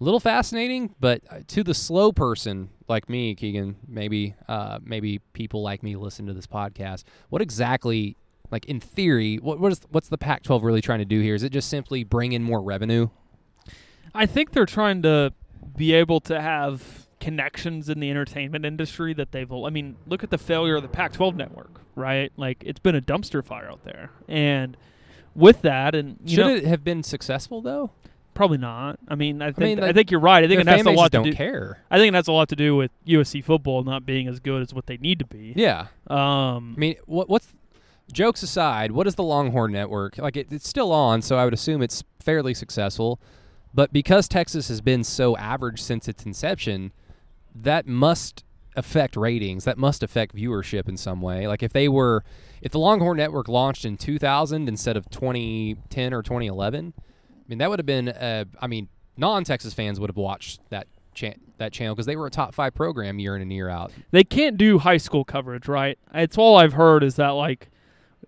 [0.00, 0.94] a little fascinating.
[1.00, 5.96] But uh, to the slow person like me, Keegan, maybe uh, maybe people like me
[5.96, 7.04] listen to this podcast.
[7.28, 8.16] What exactly,
[8.50, 11.34] like in theory, what what is what's the Pac-12 really trying to do here?
[11.34, 13.08] Is it just simply bring in more revenue?
[14.14, 15.32] I think they're trying to
[15.76, 19.50] be able to have connections in the entertainment industry that they've.
[19.50, 22.32] I mean, look at the failure of the Pac-12 network, right?
[22.36, 24.76] Like it's been a dumpster fire out there, and
[25.34, 27.90] with that, and you Should know, it have been successful though?
[28.40, 28.98] probably not.
[29.06, 30.42] I mean, I think mean, I think you're right.
[30.42, 31.32] I think it has a lot to don't do.
[31.34, 31.78] care.
[31.90, 34.62] I think it has a lot to do with USC football not being as good
[34.62, 35.52] as what they need to be.
[35.54, 35.88] Yeah.
[36.06, 37.48] Um, I mean, what, what's
[38.12, 38.92] jokes aside?
[38.92, 40.36] What is the Longhorn Network like?
[40.36, 43.20] It, it's still on, so I would assume it's fairly successful.
[43.72, 46.92] But because Texas has been so average since its inception,
[47.54, 48.44] that must
[48.76, 49.64] affect ratings.
[49.64, 51.46] That must affect viewership in some way.
[51.46, 52.24] Like if they were,
[52.62, 57.02] if the Longhorn Network launched in 2000 instead of 2010 or 2011, I
[57.48, 58.08] mean that would have been.
[58.08, 60.86] Uh, I mean, non-Texas fans would have watched that.
[61.58, 63.92] That channel because they were a top five program year in and year out.
[64.10, 65.98] they can't do high school coverage, right?
[66.14, 67.69] It's all I've heard is that like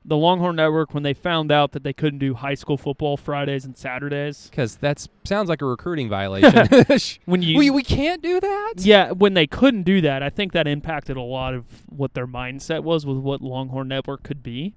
[0.04, 3.64] the Longhorn Network when they found out that they couldn't do high school football Fridays
[3.64, 4.48] and Saturdays.
[4.50, 6.68] Because that sounds like a recruiting violation.
[7.24, 8.74] When you we, we can't do that?
[8.78, 12.26] Yeah, when they couldn't do that, I think that impacted a lot of what their
[12.26, 14.74] mindset was with what Longhorn Network could be.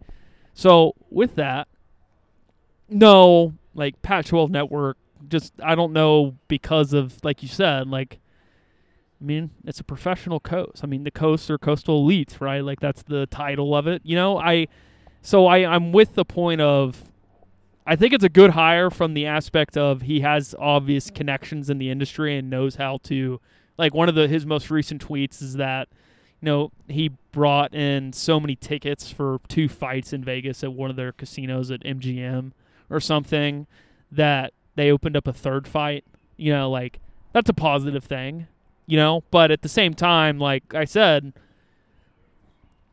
[0.54, 1.68] So with that,
[2.88, 8.20] no, like Pac-12 Network, just I don't know because of like you said, like
[9.20, 10.84] I mean, it's a professional coast.
[10.84, 12.64] I mean, the coasts are coastal elites, right?
[12.64, 14.02] Like that's the title of it.
[14.04, 14.68] You know, I
[15.26, 17.04] so I I'm with the point of
[17.88, 21.80] I think it's a good hire from the aspect of he has obvious connections in
[21.80, 23.42] the industry and knows how to
[23.78, 25.90] like one of the his most recent tweets is that
[26.42, 30.92] you know he brought in so many tickets for two fights in Vegas at one
[30.92, 32.52] of their casinos at MGM
[32.92, 33.66] or something
[34.12, 36.06] that they opened up a third fight.
[36.38, 37.00] You know like
[37.34, 38.48] that's a positive thing
[38.88, 39.24] you know?
[39.32, 41.34] But at the same time like I said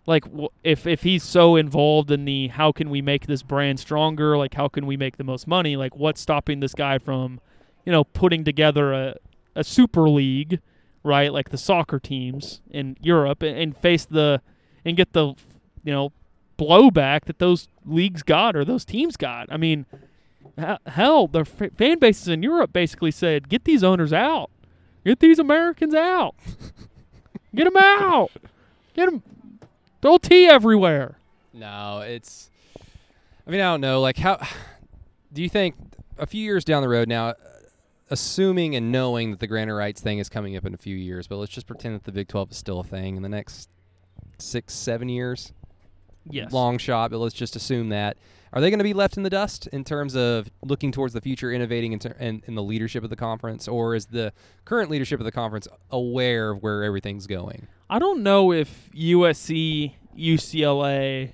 [0.07, 0.25] like
[0.65, 4.37] if if he's so involved in the how can we make this brand stronger?
[4.37, 5.77] Like how can we make the most money?
[5.77, 7.41] Like what's stopping this guy from
[7.85, 9.17] you know putting together a
[9.55, 10.61] a super league
[11.03, 11.33] right?
[11.33, 14.41] Like the soccer teams in Europe and, and face the
[14.85, 15.35] and get the
[15.85, 16.13] you know
[16.59, 19.47] blowback that those leagues got or those teams got.
[19.51, 19.87] I mean
[20.87, 24.51] hell the fan bases in Europe basically said get these owners out.
[25.05, 26.37] Get these Americans out.
[27.55, 28.31] Get them out.
[28.95, 29.23] Get them
[30.03, 31.17] Throw tea everywhere.
[31.55, 32.51] No, it's.
[33.47, 34.01] I mean, I don't know.
[34.01, 34.45] Like, how
[35.33, 35.77] do you think
[36.19, 37.35] a few years down the road now,
[38.11, 40.97] assuming and knowing that the grant of rights thing is coming up in a few
[40.97, 43.29] years, but let's just pretend that the Big 12 is still a thing in the
[43.29, 43.69] next
[44.39, 45.53] six, seven years?
[46.29, 46.53] Yes.
[46.53, 48.17] Long shot, but let's just assume that.
[48.53, 51.21] Are they going to be left in the dust in terms of looking towards the
[51.21, 54.33] future, innovating in, ter- in, in the leadership of the conference, or is the
[54.65, 57.67] current leadership of the conference aware of where everything's going?
[57.93, 61.33] I don't know if USC, UCLA,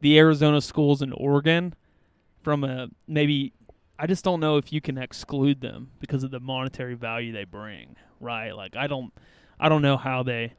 [0.00, 1.74] the Arizona schools in Oregon,
[2.42, 3.52] from a maybe,
[3.96, 7.44] I just don't know if you can exclude them because of the monetary value they
[7.44, 7.94] bring.
[8.18, 8.50] Right?
[8.50, 9.12] Like I don't,
[9.60, 10.54] I don't know how they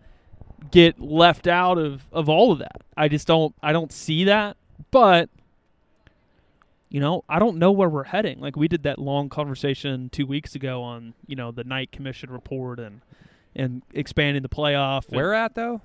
[0.72, 2.84] get left out of of all of that.
[2.96, 4.56] I just don't, I don't see that.
[4.92, 5.30] But
[6.88, 8.40] you know, I don't know where we're heading.
[8.40, 12.32] Like we did that long conversation two weeks ago on, you know, the Knight Commission
[12.32, 13.02] report and
[13.58, 15.08] and expanding the playoff.
[15.08, 15.82] and- Where at though?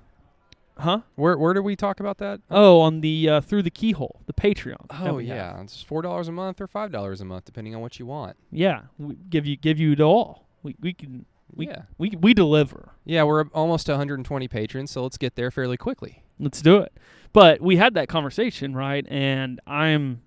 [0.78, 1.00] huh?
[1.16, 2.40] Where where did we talk about that?
[2.50, 4.88] Oh, on the uh, through the keyhole, the Patreon.
[4.90, 5.36] that Oh we have.
[5.36, 8.06] yeah, it's four dollars a month or five dollars a month, depending on what you
[8.06, 8.36] want.
[8.50, 8.82] yeah.
[8.98, 10.46] We give you give you it all.
[10.62, 12.92] We we can we yeah, we we deliver.
[13.04, 16.22] yeah, we're almost 120 patrons, so let's get there fairly quickly.
[16.38, 16.92] Let's do it.
[17.34, 19.06] But we had that conversation, right?
[19.10, 20.22] And I'm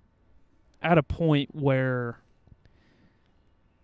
[0.83, 2.19] at a point where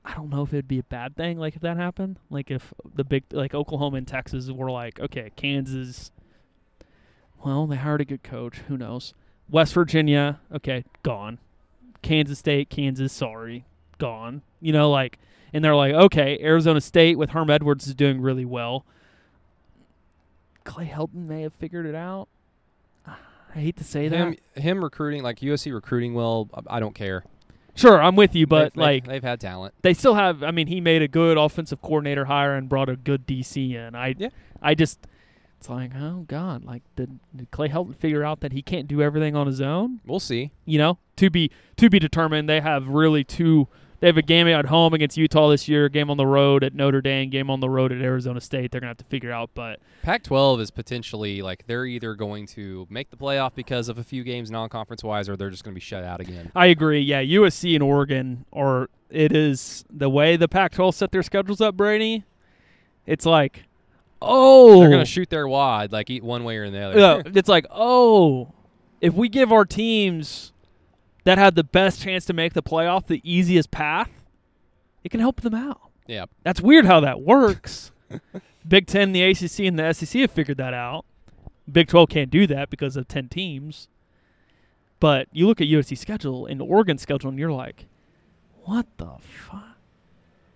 [0.03, 2.17] I don't know if it'd be a bad thing, like if that happened.
[2.29, 6.11] Like if the big, like Oklahoma and Texas were like, okay, Kansas,
[7.43, 8.59] well, they hired a good coach.
[8.67, 9.13] Who knows?
[9.49, 11.39] West Virginia, okay, gone.
[12.01, 13.65] Kansas State, Kansas, sorry,
[13.99, 14.41] gone.
[14.59, 15.19] You know, like,
[15.53, 18.85] and they're like, okay, Arizona State with Herm Edwards is doing really well.
[20.63, 22.27] Clay Helton may have figured it out.
[23.05, 24.17] I hate to say that.
[24.17, 27.23] Him, him recruiting like USC recruiting well, I I don't care.
[27.75, 29.73] Sure, I'm with you, but They've- they've- like they've had talent.
[29.81, 30.43] they still have.
[30.43, 33.95] I mean, he made a good offensive coordinator hire and brought a good DC in.
[33.95, 34.29] I, Yeah.
[34.61, 35.07] I just,
[35.57, 39.01] it's like, oh god, like did, did Clay Helton figure out that he can't do
[39.01, 39.99] everything on his own?
[40.05, 40.51] We'll see.
[40.65, 42.49] You know, to be to be determined.
[42.49, 43.67] They have really two.
[44.01, 46.73] They have a game at home against Utah this year, game on the road at
[46.73, 48.71] Notre Dame, game on the road at Arizona State.
[48.71, 52.87] They're gonna have to figure out, but Pac-12 is potentially like they're either going to
[52.89, 55.75] make the playoff because of a few games non-conference wise, or they're just going to
[55.75, 56.51] be shut out again.
[56.55, 57.01] I agree.
[57.01, 58.89] Yeah, USC and Oregon are.
[59.11, 62.23] It is the way the Pac-12 set their schedules up, Brady.
[63.05, 63.65] It's like,
[64.21, 66.99] oh, They're going to shoot their wad like eat one way or the other.
[66.99, 68.53] Yeah, it's like, oh,
[69.01, 70.53] if we give our teams
[71.23, 74.09] that have the best chance to make the playoff the easiest path,
[75.03, 75.81] it can help them out.
[76.07, 76.25] yeah.
[76.43, 77.91] That's weird how that works.
[78.67, 81.05] Big Ten, the ACC, and the SEC have figured that out.
[81.71, 83.87] Big Twelve can't do that because of ten teams.
[84.99, 87.85] But you look at USC schedule and Oregon schedule, and you're like,
[88.65, 89.77] what the fuck?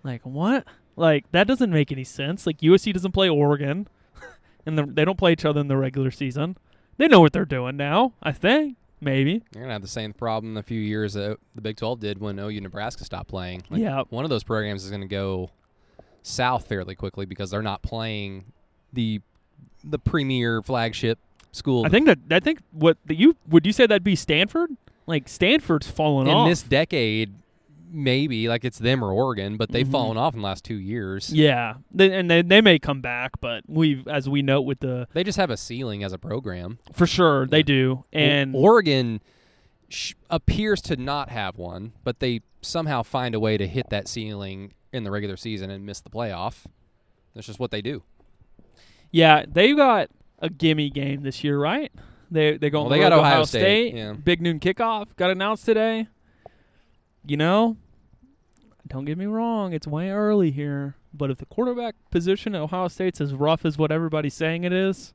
[0.04, 0.66] Like what?
[0.96, 2.46] Like that doesn't make any sense.
[2.46, 3.88] Like USC doesn't play Oregon,
[4.66, 6.58] and the, they don't play each other in the regular season.
[6.98, 8.14] They know what they're doing now.
[8.22, 9.32] I think maybe.
[9.32, 12.20] You're going to have the same problem a few years that the Big 12 did
[12.20, 13.64] when OU Nebraska stopped playing.
[13.70, 14.04] Like, Yeah.
[14.10, 15.52] One of those programs is going to go
[16.24, 18.46] south fairly quickly because they're not playing
[18.92, 19.22] the
[19.84, 21.20] the premier flagship
[21.52, 24.72] school I think that I think what you would you say that'd be Stanford?
[25.06, 26.50] Like Stanford's fallen in off.
[26.50, 27.36] this decade
[27.96, 29.92] maybe like it's them or Oregon, but they've Mhm.
[29.92, 31.32] fallen off in the last 2 years.
[31.34, 35.08] Yeah, they, and they, they may come back, but we, as we note with the
[35.14, 36.80] They just have a ceiling as a program.
[36.94, 39.22] for sure they do, and Oregon
[39.90, 44.08] sh- appears to not have one, but they somehow find a way to hit that
[44.08, 46.66] ceiling in the regular season and miss the playoff.
[47.34, 48.04] That's just what they do.
[49.12, 51.92] yeah, they got a gimme game this year, right?
[52.32, 54.14] They they go Well, they got Ohio Ohio State, yeah.
[54.14, 56.08] Big noon kickoff got announced today.
[57.28, 57.78] You know,
[58.88, 62.88] don't get me wrong, it's way early here, but if the quarterback position at Ohio
[62.88, 65.14] State's as rough as what everybody's saying it is.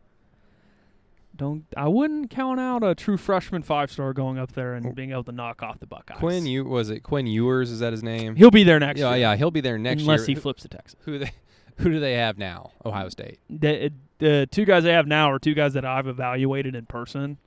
[1.36, 4.92] Don't I wouldn't count out a true freshman five star going up there and oh.
[4.92, 6.18] being able to knock off the Buckeyes.
[6.18, 7.70] Quinn, you was it Quinn Ewers?
[7.70, 8.34] Is that his name?
[8.36, 9.18] He'll be there next yeah, year.
[9.20, 10.34] yeah, he'll be there next unless year.
[10.34, 10.98] he flips to Texas.
[11.04, 11.30] who they
[11.76, 12.72] who do they have now?
[12.84, 13.38] Ohio State.
[13.48, 17.38] The, the two guys I have now are two guys that I've evaluated in person,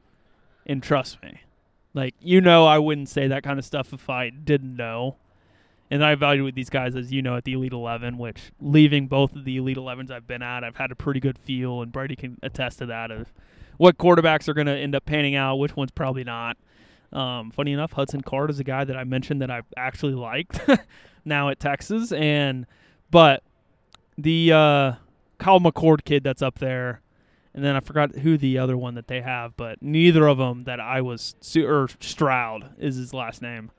[0.65, 1.41] and trust me,
[1.93, 5.17] like you know, I wouldn't say that kind of stuff if I didn't know.
[5.91, 9.35] And I evaluate these guys as you know at the Elite Eleven, which leaving both
[9.35, 12.15] of the Elite Elevens I've been at, I've had a pretty good feel, and Brady
[12.15, 13.31] can attest to that of
[13.77, 16.57] what quarterbacks are going to end up panning out, which ones probably not.
[17.11, 20.59] Um, funny enough, Hudson Card is a guy that I mentioned that I actually liked
[21.25, 22.65] now at Texas, and
[23.11, 23.43] but
[24.17, 24.93] the uh,
[25.37, 27.01] Kyle McCord kid that's up there,
[27.53, 30.63] and then I forgot who the other one that they have, but neither of them
[30.63, 33.71] that I was or Stroud is his last name.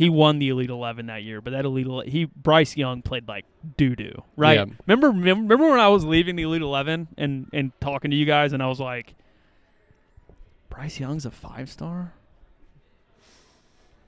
[0.00, 3.44] He won the Elite Eleven that year, but that Elite he Bryce Young played like
[3.76, 4.58] doo doo, right?
[4.58, 4.74] Yeah.
[4.86, 8.54] Remember, remember when I was leaving the Elite Eleven and and talking to you guys,
[8.54, 9.14] and I was like,
[10.70, 12.14] Bryce Young's a five star.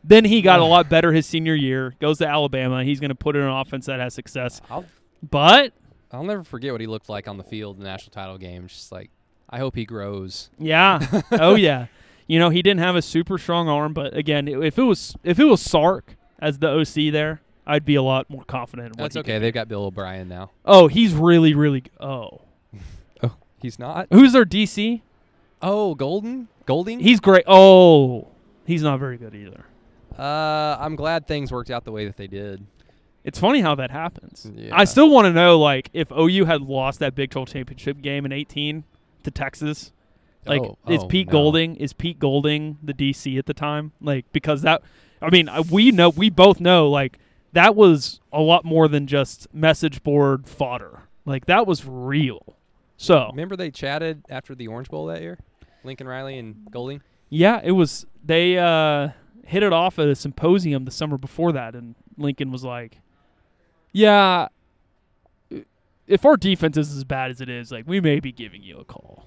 [0.03, 1.95] Then he got a lot better his senior year.
[2.01, 2.83] Goes to Alabama.
[2.85, 4.62] He's going to put in an offense that has success.
[4.71, 4.87] I'll
[5.23, 5.75] But
[6.11, 8.66] I'll never forget what he looked like on the field in the national title game.
[8.66, 9.11] Just like
[9.51, 10.49] I hope he grows.
[10.59, 11.23] Yeah.
[11.33, 11.89] oh yeah.
[12.33, 15.39] You know he didn't have a super strong arm, but again, if it was if
[15.39, 18.97] it was Sark as the OC there, I'd be a lot more confident.
[18.97, 19.39] That's okay.
[19.39, 20.51] They've got Bill O'Brien now.
[20.64, 21.83] Oh, he's really really.
[22.01, 22.41] Oh,
[23.22, 24.07] Oh, he's not.
[24.11, 25.03] who's their DC?
[25.61, 27.01] Oh, Golden, Golding.
[27.01, 27.45] He's great.
[27.47, 28.28] Oh,
[28.64, 29.66] he's not very good either.
[30.18, 32.64] Uh, I'm glad things worked out the way that they did.
[33.24, 34.51] It's funny how that happens.
[34.57, 34.74] Yeah.
[34.74, 38.24] I still want to know, like, if OU had lost that Big 12 championship game
[38.24, 38.85] in 18
[39.24, 39.93] to Texas,
[40.47, 41.32] like, Oh, is oh, Pete no.
[41.32, 43.93] Golding is Pete Golding the DC at the time?
[44.01, 44.82] Like, because that
[45.20, 47.18] I mean, we know we both know like
[47.53, 51.03] that was a lot more than just message board fodder.
[51.24, 52.57] Like that was real.
[52.97, 55.38] So Remember they chatted after the Orange Bowl that year?
[55.84, 57.03] Lincoln Riley and Golding?
[57.28, 59.09] yeah, it was they uh,
[59.45, 62.99] hit it off at a symposium the summer before that, and Lincoln was like,
[63.93, 64.49] "Yeah,
[66.07, 68.78] if our defense is as bad as it is, like we may be giving you
[68.78, 69.24] a call."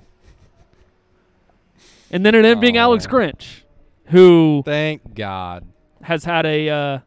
[2.11, 3.09] And then it ended up being Alex Aw.
[3.09, 3.61] Grinch,
[4.05, 5.67] who Thank God.
[6.03, 6.99] has had a uh,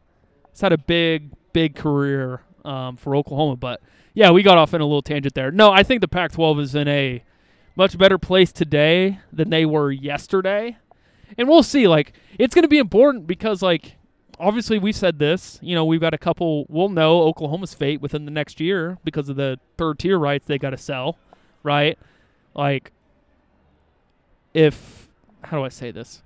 [0.51, 3.55] has had a big big career um, for Oklahoma.
[3.55, 3.81] But
[4.13, 5.51] yeah, we got off in a little tangent there.
[5.51, 7.23] No, I think the Pac-12 is in a
[7.75, 10.77] much better place today than they were yesterday,
[11.37, 11.87] and we'll see.
[11.87, 13.95] Like it's going to be important because like
[14.39, 15.59] obviously we said this.
[15.61, 16.65] You know, we've got a couple.
[16.69, 20.57] We'll know Oklahoma's fate within the next year because of the third tier rights they
[20.57, 21.17] got to sell,
[21.63, 21.97] right?
[22.53, 22.91] Like
[24.53, 25.07] if
[25.43, 26.21] how do I say this?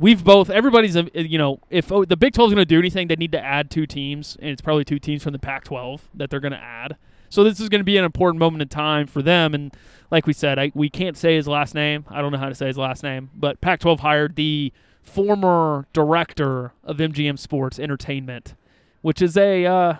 [0.00, 2.78] we've both everybody's uh, you know if oh, the Big 12 is going to do
[2.78, 6.00] anything, they need to add two teams, and it's probably two teams from the Pac-12
[6.14, 6.96] that they're going to add.
[7.28, 9.54] So this is going to be an important moment in time for them.
[9.54, 9.72] And
[10.10, 12.04] like we said, I, we can't say his last name.
[12.08, 16.72] I don't know how to say his last name, but Pac-12 hired the former director
[16.82, 18.54] of MGM Sports Entertainment,
[19.02, 19.94] which is a uh,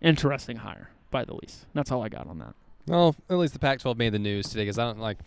[0.00, 1.66] interesting hire by the least.
[1.74, 2.54] That's all I got on that.
[2.86, 5.18] Well, at least the Pac-12 made the news today because I don't like.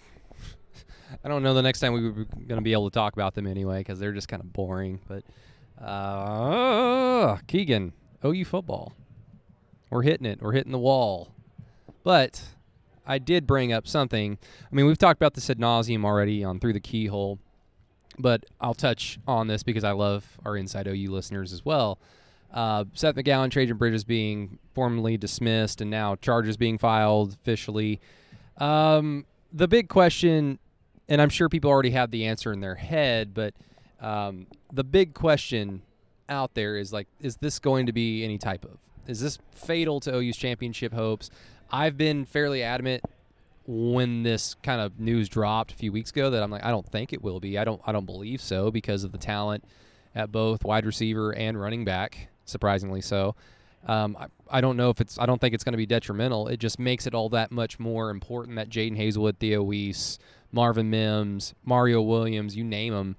[1.23, 3.33] I don't know the next time we were going to be able to talk about
[3.33, 4.99] them anyway because they're just kind of boring.
[5.07, 5.23] But
[5.83, 7.93] uh, Keegan,
[8.23, 8.93] OU football,
[9.89, 10.41] we're hitting it.
[10.41, 11.29] We're hitting the wall.
[12.03, 12.41] But
[13.05, 14.37] I did bring up something.
[14.41, 17.39] I mean, we've talked about this ad nauseum already on through the keyhole,
[18.17, 21.99] but I'll touch on this because I love our inside OU listeners as well.
[22.53, 27.99] Uh, Seth McGowan, Trejan Bridges being formally dismissed, and now charges being filed officially.
[28.57, 30.59] Um, the big question,
[31.07, 33.53] and I'm sure people already have the answer in their head, but
[34.01, 35.81] um, the big question
[36.29, 38.77] out there is like, is this going to be any type of?
[39.07, 41.29] Is this fatal to OU's championship hopes?
[41.71, 43.03] I've been fairly adamant
[43.67, 46.87] when this kind of news dropped a few weeks ago that I'm like, I don't
[46.87, 47.57] think it will be.
[47.57, 47.81] I don't.
[47.85, 49.63] I don't believe so because of the talent
[50.13, 52.29] at both wide receiver and running back.
[52.45, 53.35] Surprisingly so.
[53.87, 55.19] Um, I, I don't know if it's.
[55.19, 56.47] I don't think it's going to be detrimental.
[56.47, 60.19] It just makes it all that much more important that Jadon Haselwood, Theo Wease,
[60.51, 63.15] Marvin Mims, Mario Williams, you name them,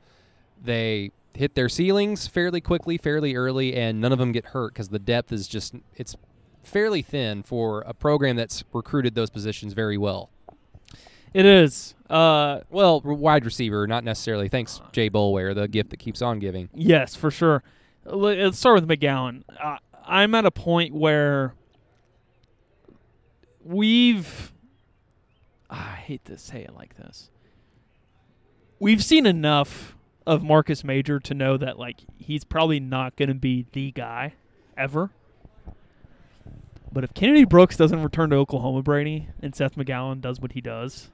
[0.62, 4.89] they hit their ceilings fairly quickly, fairly early, and none of them get hurt because
[4.89, 6.16] the depth is just it's
[6.62, 10.31] fairly thin for a program that's recruited those positions very well.
[11.35, 11.95] It is.
[12.09, 14.49] Uh, Well, wide receiver, not necessarily.
[14.49, 16.70] Thanks, Jay Bolware, the gift that keeps on giving.
[16.72, 17.62] Yes, for sure.
[18.05, 19.43] Let's start with McGowan.
[19.62, 21.55] Uh, I'm at a point where
[23.62, 24.53] we've.
[25.71, 27.31] Ah, I hate to say it like this.
[28.79, 29.97] We've seen enough
[30.27, 34.35] of Marcus Major to know that like he's probably not going to be the guy
[34.77, 35.11] ever.
[36.93, 40.61] But if Kennedy Brooks doesn't return to Oklahoma, Brady, and Seth McGowan does what he
[40.61, 41.11] does,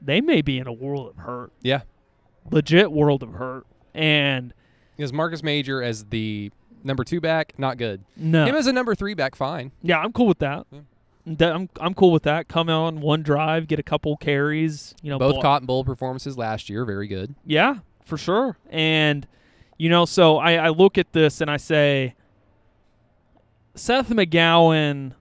[0.00, 1.52] they may be in a world of hurt.
[1.62, 1.82] Yeah.
[2.50, 3.66] Legit world of hurt.
[3.94, 4.54] And
[4.96, 6.50] Because Marcus Major as the
[6.82, 8.02] number two back, not good.
[8.16, 8.46] no.
[8.46, 9.72] Him as a number three back, fine.
[9.82, 10.66] Yeah, I'm cool with that.
[10.70, 10.80] Yeah.
[11.26, 12.48] That- I'm I'm cool with that.
[12.48, 14.94] Come on one drive, get a couple carries.
[15.02, 17.34] You know, Both ball- Cotton Bowl performances last year, very good.
[17.46, 18.56] Yeah, for sure.
[18.70, 19.26] And
[19.78, 22.14] you know, so I, I look at this and I say,
[23.74, 25.12] Seth McGowan,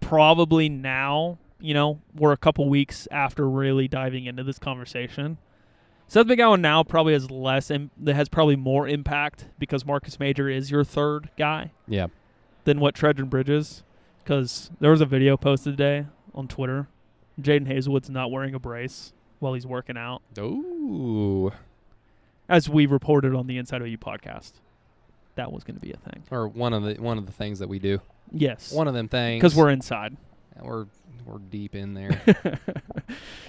[0.00, 1.38] probably now.
[1.60, 5.38] You know, we're a couple weeks after really diving into this conversation.
[6.06, 10.48] Seth McGowan now probably has less, Im- that has probably more impact because Marcus Major
[10.48, 11.72] is your third guy.
[11.86, 12.06] Yeah.
[12.64, 13.82] than what Trejan Bridges.
[14.28, 16.04] Because there was a video posted today
[16.34, 16.86] on Twitter.
[17.40, 21.50] Jadon Haselwood's not wearing a brace while he's working out, Ooh.
[22.46, 24.52] as we reported on the Inside OU podcast.
[25.36, 26.24] That was going to be a thing.
[26.30, 28.02] Or one of the one of the things that we do.
[28.30, 29.40] Yes, One of them things.
[29.40, 30.14] because we're inside.
[30.60, 30.84] we're
[31.24, 32.20] we're deep in there.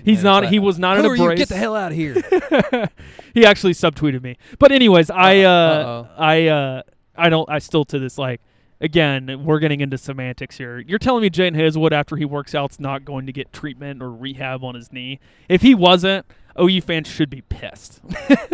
[0.06, 0.44] he's And not.
[0.46, 1.26] it's He was not in a are you?
[1.26, 1.40] brace.
[1.40, 2.14] Get the hell out of here.
[3.34, 4.38] he actually subtweeted me.
[4.60, 6.08] But anyways, I uh, Uh-oh.
[6.18, 6.82] I uh,
[7.18, 7.50] I don't.
[7.50, 8.40] I still to this like.
[8.82, 10.80] Again, we're getting into semantics here.
[10.80, 14.02] You're telling me Jadon Haselwood, after he works out, is not going to get treatment
[14.02, 15.20] or rehab on his knee.
[15.50, 16.26] If he wasn't,
[16.60, 18.02] OU fans should be pissed,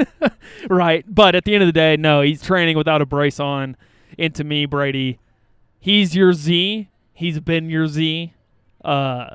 [0.69, 1.05] right?
[1.07, 3.77] But at the end of the day, no, he's training without a brace on.
[4.17, 5.19] And to me, Brady,
[5.79, 6.89] he's your Z.
[7.13, 8.33] He's been your Z.
[8.83, 9.29] Uh,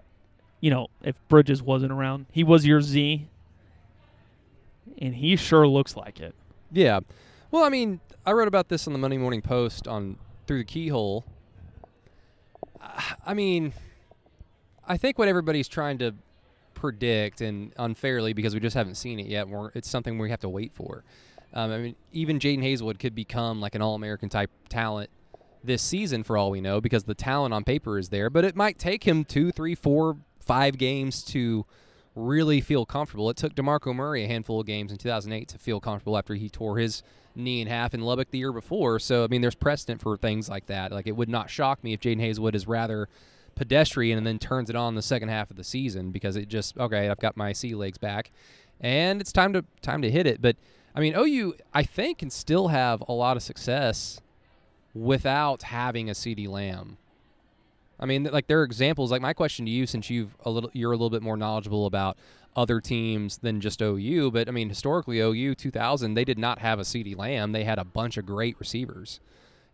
[0.61, 3.29] you know, if Bridges wasn't around, he was your Z
[5.01, 6.35] and he sure looks like it.
[6.71, 7.01] Yeah.
[7.51, 10.19] Well, I mean, I wrote about this on the Monday Morning Post on
[10.51, 11.25] through the keyhole.
[13.25, 13.73] I mean,
[14.85, 16.13] I think what everybody's trying to
[16.75, 19.47] predict and unfairly because we just haven't seen it yet.
[19.77, 21.05] It's something we have to wait for.
[21.55, 25.09] Um, I mean, even Jadon Haselwood could become like an All American type talent
[25.63, 28.29] this season for all we know because the talent on paper is there.
[28.29, 31.65] But it might take him two, three, four, five games to
[32.15, 33.31] really feel comfortable.
[33.31, 36.49] It took DeMarco Murray a handful of games in 2008 to feel comfortable after he
[36.49, 37.03] tore his
[37.35, 38.99] knee in half in Lubbock the year before.
[38.99, 40.93] So, I mean, there's precedent for things like that.
[40.93, 43.09] Like, it would not shock me if Jadon Haselwood is rather
[43.55, 46.77] pedestrian and then turns it on the second half of the season because it just,
[46.79, 48.31] okay, I've got my sea legs back
[48.81, 50.43] and it's time to time to hit it.
[50.43, 50.57] But,
[50.95, 54.21] I mean, OU, I think, can still have a lot of success
[54.95, 56.97] without having a CeeDee Lamb.
[58.01, 59.11] I mean, like there are examples.
[59.11, 61.87] Like my question to you, since you've a little, you're a little bit more knowledgeable
[61.87, 62.17] about
[62.57, 64.31] other teams than just OU.
[64.33, 67.53] But I mean, historically, OU 2000 they did not have a CeeDee Lamb.
[67.53, 69.21] They had a bunch of great receivers.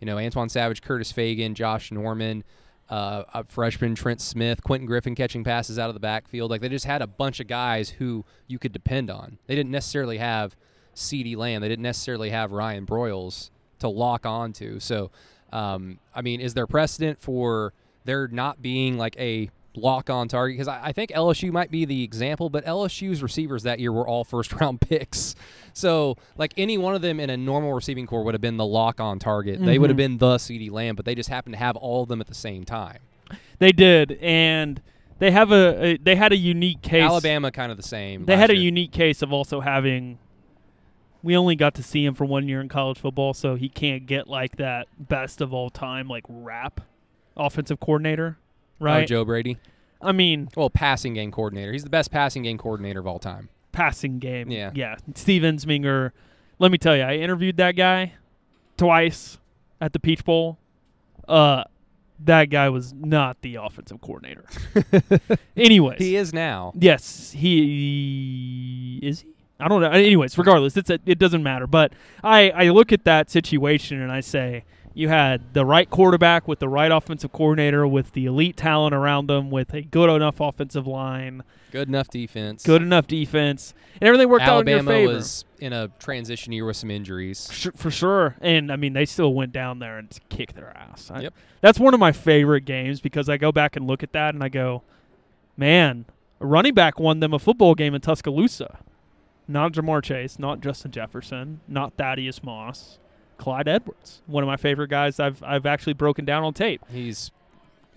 [0.01, 2.45] You know, Antwone Savage, Curtis Fagan, Josh Norman,
[2.91, 6.51] uh, a freshman Trent Smith, Quentin Griffin catching passes out of the backfield.
[6.51, 9.39] Like they just had a bunch of guys who you could depend on.
[9.47, 10.57] They didn't necessarily have
[10.95, 11.63] CeeDee Lamb.
[11.63, 14.81] They didn't necessarily have Ryan Broyles to lock onto.
[14.81, 15.11] So,
[15.53, 17.73] um, I mean, is there precedent for
[18.07, 21.85] there not being like a lock on target because I, I, think LSU might be
[21.85, 25.35] the example, but LSU's receivers that year were all first round picks.
[25.73, 28.67] So, like any one of them in a normal receiving core would have been the
[28.67, 29.57] lock on target.
[29.57, 29.67] Mm-hmm.
[29.67, 30.17] They would have mm-hmm.
[30.17, 32.35] been the CeeDee Lamb, but they just happened to have all of them at the
[32.35, 32.99] same time.
[33.59, 34.81] They did, and
[35.19, 37.03] they have a, a they had a unique case.
[37.03, 38.25] Alabama kind of the same.
[38.25, 38.59] They had year.
[38.59, 40.19] a unique case of also having.
[41.23, 44.07] We only got to see him for one year in college football, so he can't
[44.07, 46.81] get like that best of all time like rap
[47.37, 49.03] offensive coordinator, oh, right?
[49.03, 49.59] Oh, Joe Brady.
[50.01, 51.73] I mean, well, passing game coordinator.
[51.73, 53.49] He's the best passing game coordinator of all time.
[53.73, 54.51] Passing game.
[54.51, 54.71] Yeah.
[54.75, 54.97] Yeah.
[55.15, 56.13] Steve Ensminger.
[56.59, 58.15] Let me tell you, I interviewed that guy
[58.77, 59.39] twice
[59.81, 60.59] at the Peach Bowl.
[61.29, 61.65] Uh,
[62.25, 64.45] that guy was not the offensive coordinator.
[65.57, 66.73] Anyways, he is now.
[66.75, 69.21] Yes, he is.
[69.21, 69.29] He?
[69.59, 69.91] I don't know.
[69.91, 71.67] Anyways, regardless, it's a, it doesn't matter.
[71.67, 74.65] But I I look at that situation and I say,
[74.97, 79.27] you had the right quarterback with the right offensive coordinator with the elite talent around
[79.27, 81.43] them with a good enough offensive line.
[81.71, 82.63] Good enough defense.
[82.65, 83.75] Good enough defense.
[84.01, 85.13] And everything worked Alabama out in your favor.
[85.13, 87.51] was in a transition year with some injuries.
[87.77, 88.37] For sure.
[88.41, 91.13] And i mean they still went down there and kicked their ass.
[91.15, 91.35] Yep.
[91.61, 94.43] That's one of my favorite games because i go back and look at that and
[94.43, 94.83] i go
[95.59, 96.07] man
[96.41, 98.79] a running back won them a football game in tuscaloosa.
[99.47, 102.99] Not ja'marr chase not justin jefferson not thaddeus moss
[103.39, 106.83] Clyde Edwards, one of my favorite guys I've I've actually broken down on tape.
[106.91, 107.31] He's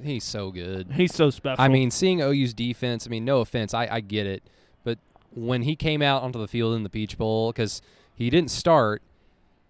[0.02, 0.88] he's so good.
[0.92, 1.64] He's so special.
[1.64, 3.08] I mean, seeing OU's defense.
[3.08, 4.44] I mean, no offense, I, I get it,
[4.84, 4.98] but
[5.34, 7.82] when he came out onto the field in the Peach Bowl, because
[8.16, 9.02] he didn't start,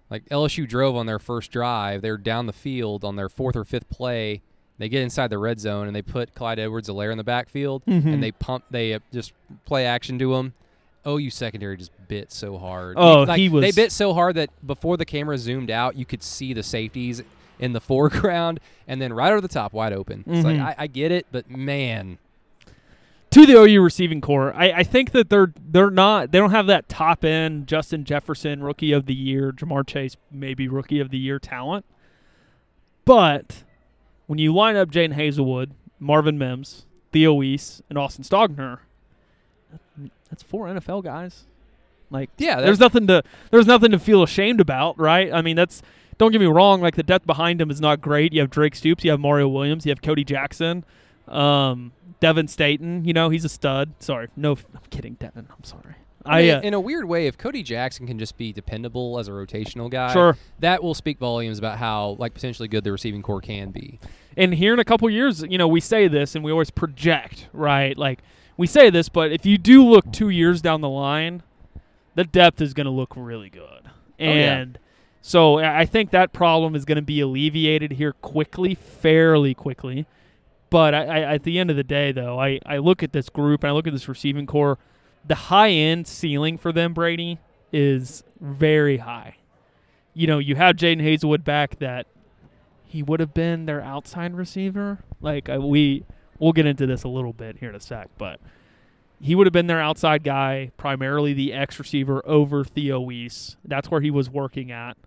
[0.09, 3.63] like LSU drove on their first drive, they're down the field on their fourth or
[3.63, 4.41] fifth play.
[4.77, 8.07] They get inside the red zone and they put Clyde Edwards-Helaire in the backfield mm-hmm.
[8.07, 9.33] and they pump, they uh, just
[9.65, 10.53] play action to him
[11.07, 12.95] OU secondary just bit so hard.
[12.97, 13.63] Oh, like, he was.
[13.63, 17.21] They bit so hard that before the camera zoomed out, you could see the safeties
[17.59, 20.19] in the foreground, and then right over the top, wide open.
[20.19, 20.33] Mm-hmm.
[20.33, 20.65] It's like mm-hmm.
[20.65, 22.17] I, I, get it, but man.
[23.31, 26.65] To the OU receiving core, I, I think that they're they're not they don't have
[26.65, 31.19] that top end Justin Jefferson rookie of the year, Ja'Marr Chase maybe rookie of the
[31.19, 31.85] year talent,
[33.05, 33.63] but
[34.25, 38.79] when you line up Jadon Haselwood, Marvin Mims, Theo Wease, and Austin Stogner,
[40.29, 41.45] that's four NFL guys.
[42.11, 45.31] Like, yeah, there's nothing to there's nothing to feel ashamed about, right?
[45.31, 45.81] I mean, that's
[46.17, 46.81] don't get me wrong.
[46.81, 48.33] Like the depth behind him is not great.
[48.33, 50.83] You have Drake Stoops, you have Mario Williams, you have Cody Jackson,
[51.27, 53.05] um, Devin Staten.
[53.05, 53.93] You know, he's a stud.
[53.99, 55.47] Sorry, no, I'm kidding, Devin.
[55.55, 55.95] I'm sorry.
[56.25, 59.27] I, mean, uh, in a weird way, if Cody Jackson can just be dependable as
[59.27, 60.37] a rotational guy, sure.
[60.59, 63.99] that will speak volumes about how like potentially good the receiving core can be.
[64.35, 67.47] And here in a couple years, you know, we say this and we always project,
[67.53, 67.97] right?
[67.97, 68.19] Like
[68.59, 71.43] we say this, but if you do look two years down the line,
[72.15, 73.89] the depth is going to look really good.
[74.19, 75.19] And oh, yeah.
[75.21, 80.07] so I think that problem is going to be alleviated here quickly, fairly quickly.
[80.69, 83.29] But I, I, at the end of the day, though, I, I look at this
[83.29, 84.77] group and I look at this receiving core.
[85.25, 87.39] The high end ceiling for them, Brady,
[87.71, 89.37] is very high.
[90.13, 92.07] You know, you have Jadon Haselwood back that
[92.83, 94.99] he would have been their outside receiver.
[95.21, 96.03] Like uh, we
[96.39, 98.39] we'll get into this a little bit here in a sec, but
[99.21, 103.57] he would have been their outside guy, primarily the X receiver over Theo Wease.
[103.65, 104.97] That's where he was working at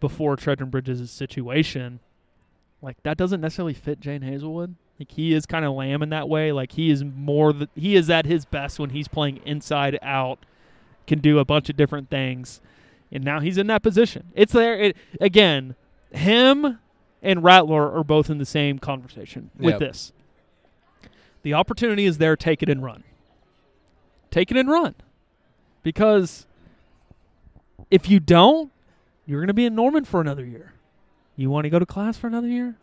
[0.00, 2.00] before Trejan Bridges' situation.
[2.80, 4.74] Like that doesn't necessarily fit Jadon Haselwood.
[4.98, 6.52] Like he is kind of lamb in that way.
[6.52, 10.38] Like he is more the, he is at his best when he's playing inside out,
[11.06, 12.60] can do a bunch of different things,
[13.10, 14.28] and now he's in that position.
[14.34, 15.74] It's there it, again.
[16.12, 16.78] Him
[17.22, 19.80] and Rattler are both in the same conversation with yep.
[19.80, 20.12] this.
[21.44, 23.04] The opportunity is there, take it and run.
[24.30, 24.94] Take it and run.
[25.82, 26.46] Because
[27.90, 28.72] if you don't,
[29.26, 30.72] you're going to be in Norman for another year.
[31.36, 32.76] You want to go to class for another year?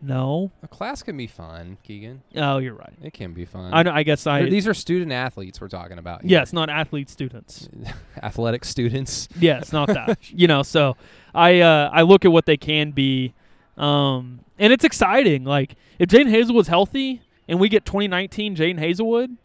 [0.00, 0.50] No.
[0.62, 2.22] A class can be fun, Keegan.
[2.34, 2.94] Oh, you're right.
[3.02, 3.72] It can be fun.
[3.72, 4.40] I, know, I guess I.
[4.40, 6.22] Th- These are student athletes we're talking about.
[6.22, 6.30] here.
[6.30, 7.68] yes, not athlete students.
[8.22, 9.28] athletic students.
[9.38, 10.18] Yes, not that.
[10.30, 10.96] you know, so
[11.34, 13.34] I uh, I look at what they can be,
[13.76, 15.44] um, and it's exciting.
[15.44, 17.22] Like if Jadon Haselwood's healthy
[17.52, 19.36] and we get 2019 Jadon Haselwood,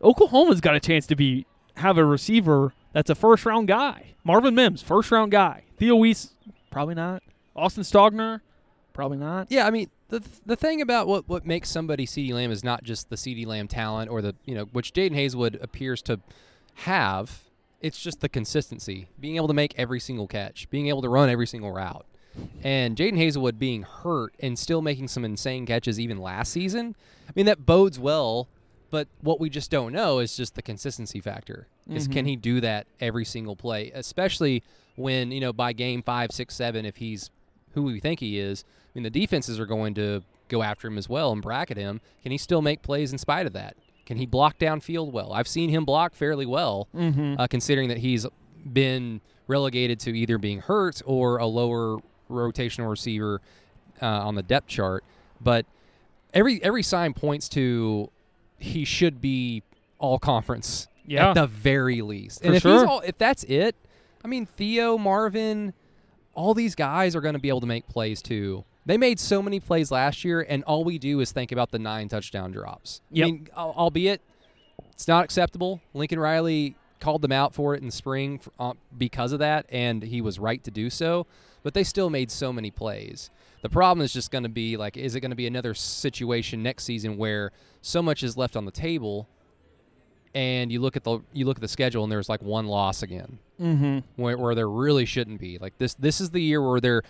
[0.00, 1.44] Oklahoma's got a chance to be
[1.76, 4.14] have a receiver that's a first round guy.
[4.22, 5.64] Marvin Mims, first round guy.
[5.76, 6.34] Theo Wease,
[6.70, 7.20] probably not.
[7.56, 8.42] Austin Stogner,
[8.92, 9.48] probably not.
[9.50, 12.84] Yeah, I mean the the thing about what what makes somebody CeeDee Lamb is not
[12.84, 16.20] just the CeeDee Lamb talent or the you know which Jadon Haselwood appears to
[16.74, 17.40] have.
[17.80, 21.28] It's just the consistency, being able to make every single catch, being able to run
[21.28, 22.06] every single route,
[22.62, 26.94] and Jadon Haselwood being hurt and still making some insane catches even last season.
[27.28, 28.48] I mean that bodes well,
[28.90, 31.66] but what we just don't know is just the consistency factor.
[31.90, 32.28] Is can Mhm.
[32.28, 34.62] he do that every single play, especially
[34.96, 37.30] when you know by game five, six, seven, if he's
[37.72, 38.64] who we think he is.
[38.68, 42.00] I mean, the defenses are going to go after him as well and bracket him.
[42.22, 43.76] Can he still make plays in spite of that?
[44.06, 45.32] Can he block downfield well?
[45.32, 47.34] I've seen him block fairly well, Mm-hmm.
[47.38, 48.26] uh, considering that he's
[48.72, 53.40] been relegated to either being hurt or a lower rotational receiver
[54.02, 55.04] uh, on the depth chart.
[55.40, 55.66] But
[56.34, 58.10] every every sign points to
[58.58, 59.62] he should be
[59.98, 61.30] all conference Yeah.
[61.30, 62.40] at the very least.
[62.40, 62.74] For and if sure.
[62.80, 63.76] he's all, if that's it,
[64.24, 65.74] I mean Theo, Marvin,
[66.34, 68.64] all these guys are going to be able to make plays too.
[68.86, 71.78] They made so many plays last year, and all we do is think about the
[71.78, 73.02] nine touchdown drops.
[73.10, 73.26] Yep.
[73.26, 74.22] I mean, albeit
[74.92, 75.82] it's not acceptable.
[75.92, 79.66] Lincoln Riley called them out for it in the spring for, uh, because of that,
[79.68, 81.26] and he was right to do so.
[81.68, 83.28] But they still made so many plays.
[83.60, 86.62] The problem is just going to be like, is it going to be another situation
[86.62, 87.52] next season where
[87.82, 89.28] so much is left on the table,
[90.34, 93.02] and you look at the you look at the schedule and there's like one loss
[93.02, 93.98] again Mm-hmm.
[94.16, 95.58] where, where there really shouldn't be.
[95.58, 97.02] Like this this is the year where they're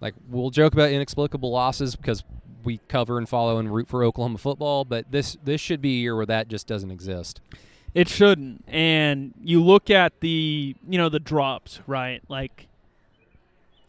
[0.00, 2.22] like we'll joke about inexplicable losses because
[2.62, 6.00] we cover and follow and root for Oklahoma football, but this this should be a
[6.02, 7.40] year where that just doesn't exist.
[7.94, 8.62] It shouldn't.
[8.68, 12.22] And you look at the, you know, the drops, right?
[12.28, 12.68] Like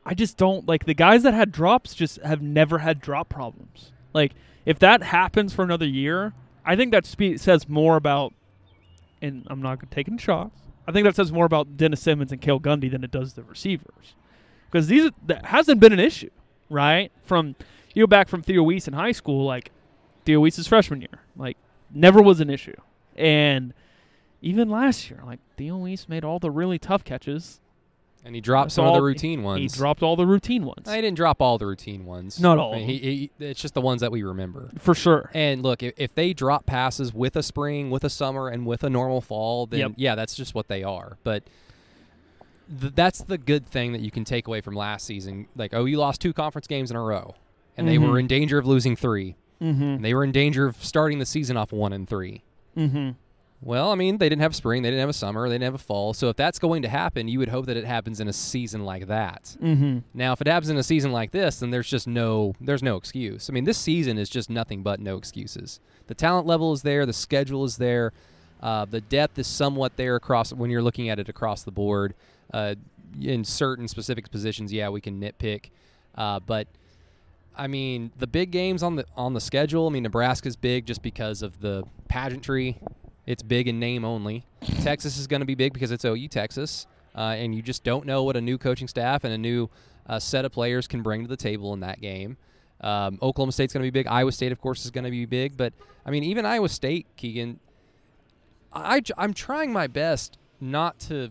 [0.05, 3.91] I just don't like the guys that had drops just have never had drop problems.
[4.13, 4.33] Like
[4.65, 6.33] if that happens for another year,
[6.65, 8.33] I think that spe- says more about
[9.21, 10.61] and I'm not taking shots.
[10.87, 13.43] I think that says more about Dennis Simmons and Cale Gundy than it does the
[13.43, 14.15] receivers.
[14.71, 16.29] Because these that hasn't been an issue,
[16.69, 17.11] right?
[17.23, 17.55] From
[17.93, 19.71] you go back from Theo Wease in high school, like
[20.25, 21.57] Theo Wease's freshman year, like
[21.91, 22.75] never was an issue.
[23.15, 23.73] And
[24.41, 27.61] even last year, like Theo Wease made all the really tough catches.
[28.25, 29.61] And he dropped That's some of the routine ones.
[29.61, 30.87] He dropped all the routine ones.
[30.89, 32.39] I didn't drop all the routine ones.
[32.39, 34.71] Not all I mean, he, he, it's just the ones that we remember.
[34.79, 35.29] for sure.
[35.35, 38.83] And look, if, if they drop passes with a spring, with a summer, and with
[38.83, 39.91] a normal fall, then Yep.
[39.97, 41.17] yeah, that's just what they are.
[41.23, 41.43] But
[42.81, 45.47] th- that's the good thing that you can take away from last season.
[45.55, 47.35] Like, oh, you lost two conference games in a row,
[47.77, 48.09] and they Mhm.
[48.09, 49.35] were in danger of losing three.
[49.61, 49.83] Mm-hmm.
[49.83, 52.41] And they were in danger of starting the season off one and three.
[52.75, 53.11] Mm-hmm.
[53.61, 55.75] Well, I mean, they didn't have spring, they didn't have a summer, they didn't have
[55.75, 56.13] a fall.
[56.13, 58.83] So if that's going to happen, you would hope that it happens in a season
[58.85, 59.55] like that.
[59.61, 59.99] Mm-hmm.
[60.13, 62.95] Now, if it happens in a season like this, then there's just no there's no
[62.95, 63.49] excuse.
[63.49, 65.79] I mean, this season is just nothing but no excuses.
[66.07, 68.13] The talent level is there, the schedule is there,
[68.61, 72.13] uh, the depth is somewhat there across when you're looking at it across the board.
[72.53, 72.75] Uh,
[73.19, 75.69] in certain specific positions, yeah, we can nitpick,
[76.15, 76.67] uh, but
[77.55, 79.87] I mean, the big games on the on the schedule.
[79.87, 82.77] I mean, Nebraska's big just because of the pageantry.
[83.25, 84.45] It's big in name only.
[84.81, 88.05] Texas is going to be big because it's OU Texas, uh, and you just don't
[88.05, 89.69] know what a new coaching staff and a new
[90.07, 92.37] uh, set of players can bring to the table in that game.
[92.81, 94.07] Um, Oklahoma State's going to be big.
[94.07, 95.57] Iowa State, of course, is going to be big.
[95.57, 95.73] But
[96.05, 97.59] I mean, even Iowa State, Keegan,
[98.73, 101.29] I, am trying my best not to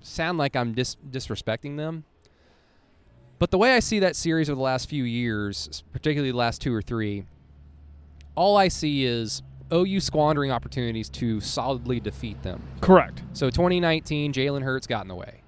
[0.00, 2.04] sound like I'm dis- disrespecting them.
[3.38, 6.60] But the way I see that series over the last few years, particularly the last
[6.60, 7.24] two or three,
[8.36, 9.42] all I see is
[9.72, 12.62] OU squandering opportunities to solidly defeat them.
[12.80, 13.22] Correct.
[13.32, 15.40] So 2019, Jalen Hurts got in the way.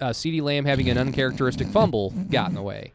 [0.00, 2.92] Uh, CeeDee Lamb having an uncharacteristic fumble got in the way.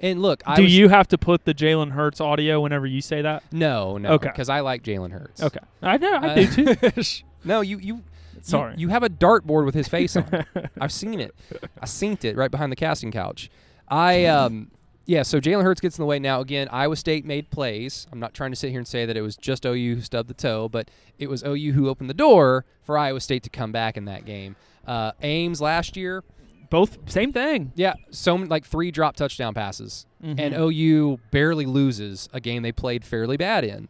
[0.00, 3.00] And look, I Do was, you have to put the Jalen Hurts audio whenever you
[3.00, 3.44] say that?
[3.52, 4.10] No, no.
[4.14, 4.28] Okay.
[4.28, 5.42] Because I like Jalen Hurts.
[5.42, 5.60] Okay.
[5.80, 6.12] I know.
[6.14, 7.02] I Uh, do too.
[7.44, 8.02] No, you you.
[8.42, 8.74] Sorry.
[8.74, 10.44] You, you have a dartboard with his face on.
[10.80, 11.34] I've seen it.
[11.80, 13.50] I synced it right behind the casting couch.
[13.88, 14.70] I um
[15.06, 15.22] yeah.
[15.22, 16.40] So Jalen Hurts gets in the way now.
[16.40, 18.06] Again, Iowa State made plays.
[18.12, 20.28] I'm not trying to sit here and say that it was just OU who stubbed
[20.28, 23.72] the toe, but it was OU who opened the door for Iowa State to come
[23.72, 24.56] back in that game.
[24.86, 26.24] Uh, Ames last year,
[26.70, 27.70] Both same thing.
[27.76, 30.58] yeah, so like three drop touchdown passes, and Mhm.
[30.58, 33.88] OU barely loses a game they played fairly bad in.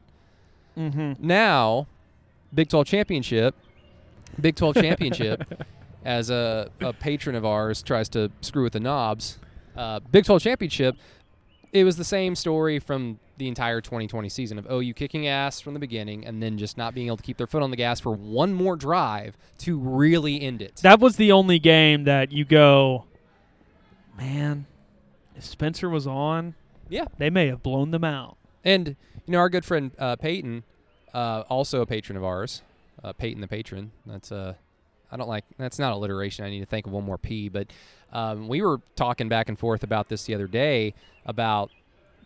[0.79, 1.13] Mm-hmm.
[1.27, 1.87] Now,
[2.55, 3.55] Big 12 championship,
[4.41, 5.65] Big 12 championship,
[6.05, 9.39] as a, a patron of ours tries to screw with the knobs.
[9.77, 10.97] Uh, Big 12 championship,
[11.73, 15.75] it was the same story from the entire 2020 season of OU kicking ass from
[15.75, 17.99] the beginning and then just not being able to keep their foot on the gas
[17.99, 20.77] for one more drive to really end it.
[20.83, 23.07] That was the only game that you go,
[24.17, 24.67] man,
[25.35, 26.55] if Spencer was on,
[26.89, 27.07] yeah.
[27.19, 28.37] they may have blown them out.
[28.65, 28.97] And,
[29.27, 30.65] you know, our good friend uh, Peyton,
[31.15, 32.63] uh, also a patron of ours,
[33.03, 33.93] uh, Peyton the patron.
[34.07, 34.57] That's a,
[35.11, 36.45] I don't like, that's not alliteration.
[36.45, 37.49] I need to think of one more P.
[37.49, 37.69] But
[38.13, 40.95] um, we were talking back and forth about this the other day
[41.25, 41.71] about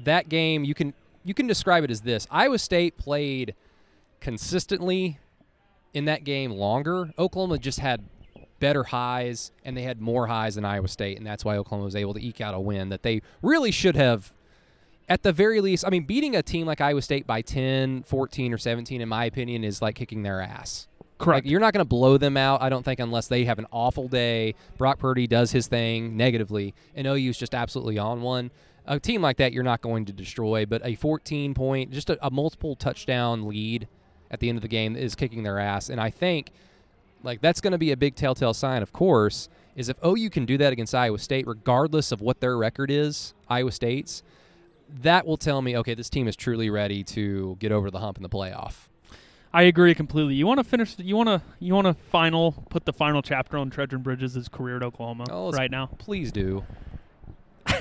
[0.01, 0.65] that game.
[0.65, 3.55] You can, you can describe it as this Iowa State played
[4.21, 5.19] consistently
[5.95, 7.13] in that game longer.
[7.19, 8.05] Oklahoma just had
[8.59, 11.97] better highs and they had more highs than Iowa State, and that's why Oklahoma was
[11.97, 14.33] able to eke out a win that they really should have
[15.09, 18.53] at the very least, I mean, beating a team like Iowa State by 10, 14,
[18.53, 20.89] or 17, in my opinion, is like kicking their ass.
[21.19, 21.45] Correct.
[21.45, 23.67] Like, you're not going to blow them out, I don't think, unless they have an
[23.73, 24.55] awful day.
[24.77, 28.51] Brock Purdy does his thing negatively, and OU's just absolutely on one.
[28.87, 32.19] A team like that, you're not going to destroy, but a 14 point, just a,
[32.25, 33.89] a multiple touchdown lead
[34.31, 35.89] at the end of the game is kicking their ass.
[35.89, 36.51] And I think,
[37.23, 40.45] like, that's going to be a big telltale sign, of course, is if OU can
[40.45, 44.23] do that against Iowa State, regardless of what their record is, Iowa State's
[45.03, 48.17] that will tell me, okay, this team is truly ready to get over the hump
[48.17, 48.89] in the playoff.
[49.53, 50.35] I agree completely.
[50.35, 50.97] You want to finish?
[50.99, 51.43] You want to?
[51.61, 52.53] You want to final?
[52.69, 55.87] Put the final chapter on Trejan Bridges' career at Oklahoma Oh, right now.
[55.99, 56.65] Please do.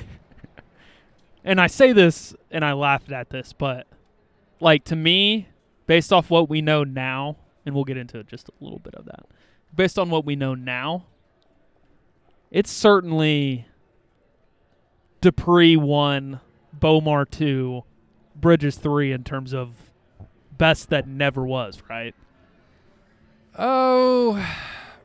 [1.48, 3.86] And I say this, and I laughed at this, but
[4.60, 5.48] like to me,
[5.86, 7.38] based off what we know now,
[7.68, 9.26] and we'll get into just a little bit of that.
[9.76, 11.06] Based on what we know now,
[12.50, 13.68] it's certainly
[15.22, 16.40] Dupree one,
[16.78, 17.84] Bomar two,
[18.36, 19.76] Bridges three in terms of
[20.58, 21.82] best that never was.
[21.90, 22.16] Right?
[23.58, 24.44] Oh,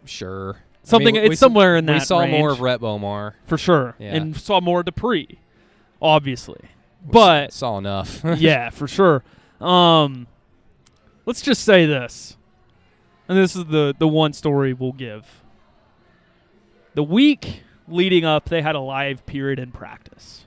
[0.05, 0.57] sure.
[0.83, 1.17] Something.
[1.17, 1.95] I mean, we- it's somewhere in that.
[1.95, 3.35] We saw more of Rhett Bomar.
[3.45, 4.15] for sure, Yeah.
[4.17, 5.39] and saw more Dupree,
[6.03, 6.59] obviously.
[7.05, 8.23] We But saw enough.
[8.39, 9.23] yeah, for sure.
[9.61, 10.27] Um,
[11.27, 12.37] let's just say this,
[13.29, 15.43] and this is the the one story we'll give.
[16.95, 20.47] The week leading up, they had a live period in practice.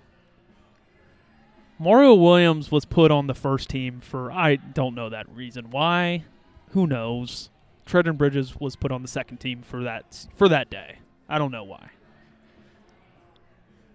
[1.83, 6.23] Mario Williams was put on the first team for I don't know that reason why.
[6.69, 7.49] Who knows?
[7.85, 10.99] Trejan Bridges was put on the second team for that for that day.
[11.27, 11.89] I don't know why.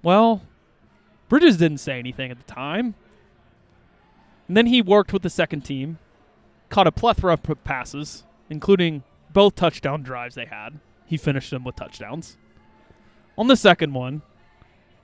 [0.03, 0.43] Well,
[1.31, 2.95] Bridges didn't say anything at the time.
[4.49, 5.99] And then he worked with the second team,
[6.69, 10.79] caught a plethora of passes, including both touchdown drives they had.
[11.07, 12.37] He finished them with touchdowns.
[13.39, 14.21] On the second one,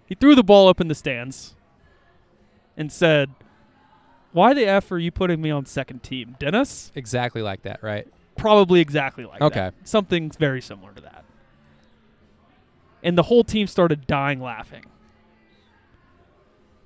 [0.05, 1.55] he threw the ball up in the stands
[2.77, 3.31] and said,
[4.33, 6.37] Why the F are you putting me on second team?
[6.39, 6.93] Dennis?
[6.95, 8.07] exactly like that, right?
[8.37, 9.45] Probably exactly like that.
[9.47, 9.61] Okay.
[9.61, 9.75] that.
[9.85, 11.25] Something very similar to that.
[13.03, 14.85] And the whole team started dying laughing.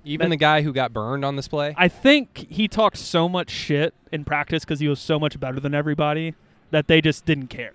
[0.03, 1.73] Even That- the guy who got burned on this play.
[1.77, 5.59] I think he talked so much shit in practice because he was so much better
[5.59, 6.35] than everybody
[6.71, 7.73] that they just didn't care.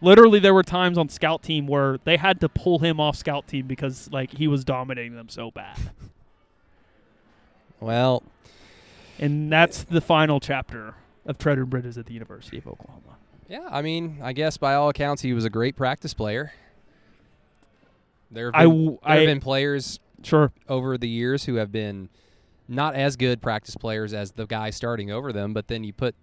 [0.00, 3.46] Literally, there were times on scout team where they had to pull him off scout
[3.46, 5.78] team because like he was dominating them so bad.
[7.82, 8.22] well,
[9.18, 10.94] And that's the final chapter
[11.26, 13.16] of Trejan Bridges at the University of Oklahoma.
[13.48, 13.68] yeah.
[13.70, 16.52] I mean, I guess by all accounts, he was a great practice player.
[18.30, 20.52] There have been, w- there have I- been players Sure.
[20.68, 22.08] over the years who have been
[22.68, 26.14] not as good practice players as the guy starting over them, but then you put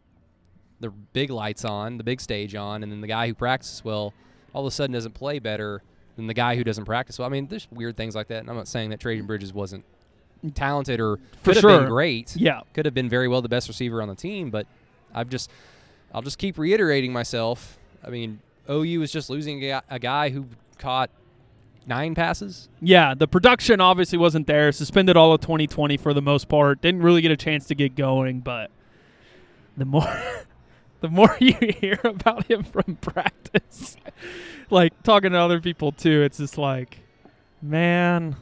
[0.80, 4.14] the big lights on, the big stage on, and then the guy who practices well
[4.54, 5.84] all of a sudden doesn't play better
[6.16, 7.28] than the guy who doesn't practice well.
[7.28, 9.84] I mean, there's weird things like that, and I'm not saying that Trejan Bridges wasn't
[10.54, 11.80] talented or For could have sure.
[11.80, 12.36] been great.
[12.36, 12.62] Yeah.
[12.74, 14.68] Could have been very well the best receiver on the team, but
[15.14, 15.50] I've just
[16.14, 17.78] I'll just keep reiterating myself.
[18.04, 20.46] I mean, OU is just losing a, a guy who
[20.78, 21.10] caught
[21.86, 22.70] nine passes.
[22.82, 24.72] Yeah, the production obviously wasn't there.
[24.72, 26.82] Suspended all of 2020 for the most part.
[26.82, 28.72] Didn't really get a chance to get going, but
[29.78, 30.08] the more
[31.02, 33.98] the more you hear about him from practice,
[34.70, 37.00] like talking to other people too, it's just like,
[37.62, 38.36] man,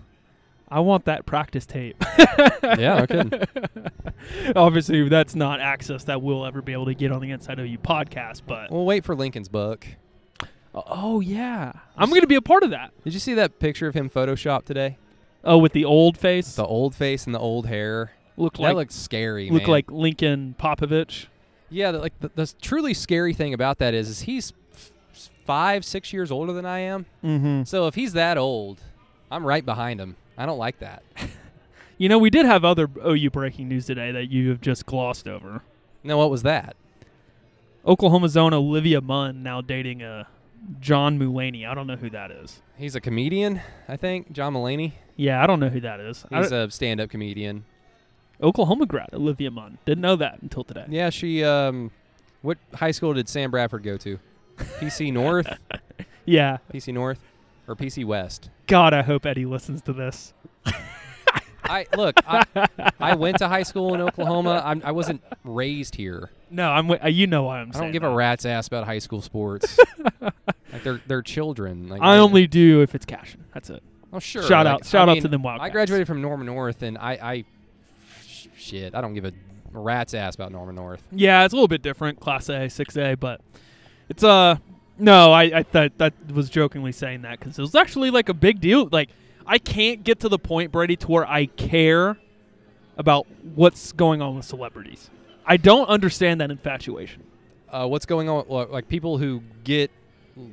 [0.70, 1.96] I want that practice tape.
[2.64, 3.42] Yeah, okay.
[4.56, 7.78] obviously, that's not access that we'll ever be able to get on the Inside OU
[7.80, 9.88] podcast, but We'll wait for Lincoln's book.
[10.74, 12.92] oh yeah, I'm gonna be a part of that.
[13.04, 14.98] Did you see that picture of him photoshopped today?
[15.44, 18.12] Oh, with the old face, The old face and the old hair.
[18.36, 19.50] look that like looks scary.
[19.50, 19.72] look man.
[19.72, 21.28] like Lincoln Popovich.
[21.70, 21.92] yeah.
[21.92, 24.92] The, like the, the truly scary thing about that is, is he's f-
[25.46, 27.06] five, six years older than I am.
[27.24, 27.64] Mm-hmm.
[27.64, 28.82] So if he's that old,
[29.32, 30.18] I'm right behind him.
[30.38, 31.04] I don't like that.
[32.00, 35.28] You know, we did have other OU breaking news today that you have just glossed
[35.28, 35.64] over.
[36.04, 36.76] No, what was that?
[37.88, 40.28] Oklahoma's own Olivia Munn now dating a
[40.80, 41.68] John Mulaney.
[41.68, 42.62] I don't know who that is.
[42.78, 44.32] He's a comedian, I think.
[44.32, 44.92] John Mulaney.
[45.16, 46.24] Yeah, I don't know who that is.
[46.30, 47.66] He's a stand-up comedian.
[48.44, 49.80] Oklahoma grad, Olivia Munn.
[49.86, 50.86] Didn't know that until today.
[50.90, 51.44] Yeah, she.
[51.44, 51.90] Um,
[52.44, 54.20] what high school did Sam Bradford go to?
[54.58, 55.48] PC North,
[56.26, 56.58] Yeah.
[56.72, 57.20] PC North,
[57.68, 58.50] or PC West?
[58.68, 60.34] God, I hope Eddie listens to this.
[61.70, 62.16] I look.
[62.26, 62.44] I,
[63.00, 64.62] I went to high school in Oklahoma.
[64.64, 66.30] I'm, I wasn't raised here.
[66.50, 66.88] No, I'm.
[66.88, 68.10] wi- uh, You know why I'm I don't give that.
[68.12, 69.78] a rat's ass about high school sports.
[70.22, 71.90] like they're they're children.
[71.90, 73.44] Like I only do if it's cashing.
[73.54, 73.84] That's it.
[74.14, 74.44] Oh sure.
[74.44, 77.44] Shout out- shout I out to them I graduated from Norman North, and I, I
[78.26, 78.96] sh- shit.
[78.96, 79.34] I don't give a
[79.74, 81.04] rat's ass about Norman North.
[81.12, 83.42] Yeah, it's a little bit different, Class A, Six A, but
[84.08, 84.56] it's uh
[85.00, 88.34] no, I I thought that was jokingly saying that because it was actually like a
[88.34, 88.88] big deal.
[88.92, 89.10] Like
[89.46, 92.18] I can't get to the point, Brady, to where I care
[92.98, 95.10] about what's going on with celebrities.
[95.46, 97.24] I don't understand that infatuation.
[97.70, 98.46] Uh, what's going on?
[98.48, 99.92] Like like people who get.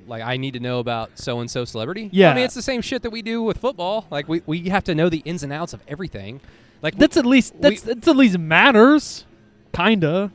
[0.07, 2.09] Like I need to know about so and so celebrity.
[2.11, 4.07] Yeah, I mean it's the same shit that we do with football.
[4.11, 6.40] Like we, we have to know the ins and outs of everything.
[6.80, 9.26] Like That's at least that's that's at least matters,
[9.74, 10.32] kinda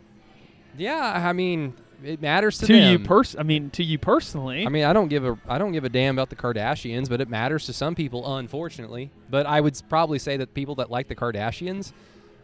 [0.79, 1.27] yeah.
[1.27, 1.73] I mean
[2.03, 3.05] it matters to, to, you them.
[3.07, 3.35] pers.
[3.37, 4.65] I mean, to you personally.
[4.65, 7.21] I mean, I don't give a I don't give a damn about the Kardashians, but
[7.21, 9.09] it matters to some people, unfortunately.
[9.29, 11.91] But I would probably say that people that like the Kardashians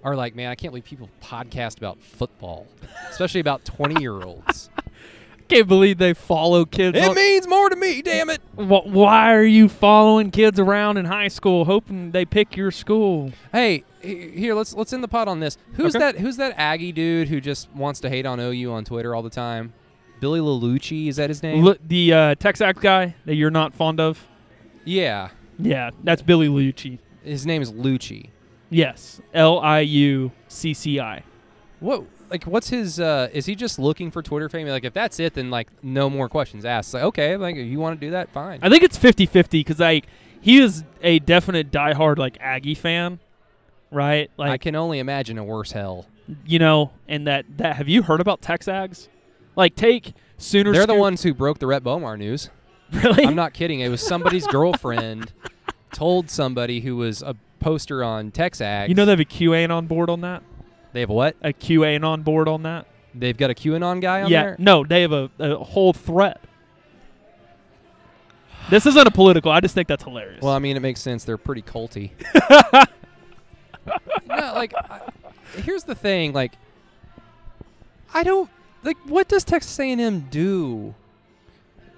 [0.04, 2.68] are like, man, I can't believe people podcast about football,
[3.10, 4.70] especially about twenty year olds.
[4.78, 4.82] I
[5.48, 6.98] can't believe they follow kids.
[6.98, 8.42] it on- means more to me, damn it.
[8.56, 13.32] Why are you following kids around in high school, hoping they pick your school?
[13.52, 15.58] Hey, he- here let's let's end the pot on this.
[15.74, 16.00] Who's Okay.
[16.12, 16.18] that?
[16.20, 19.30] Who's that Aggie dude who just wants to hate on OU on Twitter all the
[19.30, 19.74] time?
[20.20, 21.68] Billy Lelucci, is that his name?
[21.68, 24.26] L- the uh, Texags guy that you're not fond of?
[24.86, 25.30] yeah,
[25.60, 27.00] Yeah, that's Billy Liucci.
[27.24, 28.30] his name is Liucci.
[28.70, 31.24] Yes, L I U C C I.
[31.80, 34.68] What like what's his uh is he just looking for Twitter fame?
[34.68, 36.94] Like if that's it then like no more questions asked.
[36.94, 38.60] Like okay, like if you want to do that, fine.
[38.64, 40.08] I think it's 50-50 because like
[40.42, 43.20] he is a definite diehard like Aggie fan,
[43.96, 44.30] right?
[44.38, 46.06] Like I can only imagine a worse hell.
[46.46, 49.08] you know, and that that have you heard about Texags?
[49.56, 50.74] Like take Sooner.
[50.74, 52.50] They're the ones who broke the Rhett Bomar news.
[52.92, 53.26] Really?
[53.26, 53.80] I'm not kidding.
[53.80, 55.34] It was somebody's girlfriend
[55.92, 58.90] told somebody who was a poster on Texags.
[58.90, 60.44] You know they have a QA on board on that.
[60.94, 61.36] they have what?
[61.42, 62.86] A QA on board on that.
[63.16, 64.44] They've got a QAnon guy on yeah.
[64.44, 64.56] there.
[64.60, 66.42] No, they have a, a whole threat.
[68.70, 69.52] This isn't a political.
[69.52, 70.42] I just think that's hilarious.
[70.42, 71.24] Well, I mean, it makes sense.
[71.24, 72.12] They're pretty culty.
[74.28, 75.02] no, like, I,
[75.58, 76.34] here's the thing.
[76.34, 76.54] Like,
[78.14, 78.50] I don't
[78.84, 78.98] like.
[79.06, 80.94] What does Texas A&M do?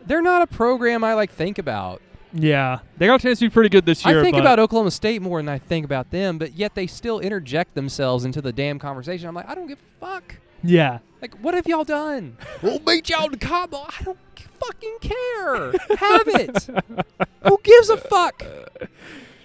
[0.05, 2.01] They're not a program I like think about.
[2.33, 4.19] yeah, they got a chance to be pretty good this year.
[4.19, 6.87] I think but about Oklahoma State more than I think about them, but yet they
[6.87, 9.27] still interject themselves into the damn conversation.
[9.27, 10.35] I'm like, I don't give a fuck.
[10.63, 12.35] Yeah, Like, what have y'all done?
[12.63, 13.77] we'll beat y'all to Cabo.
[13.77, 14.17] I don't
[14.59, 15.71] fucking care.
[15.97, 16.67] Have it.
[17.47, 18.43] Who gives a fuck?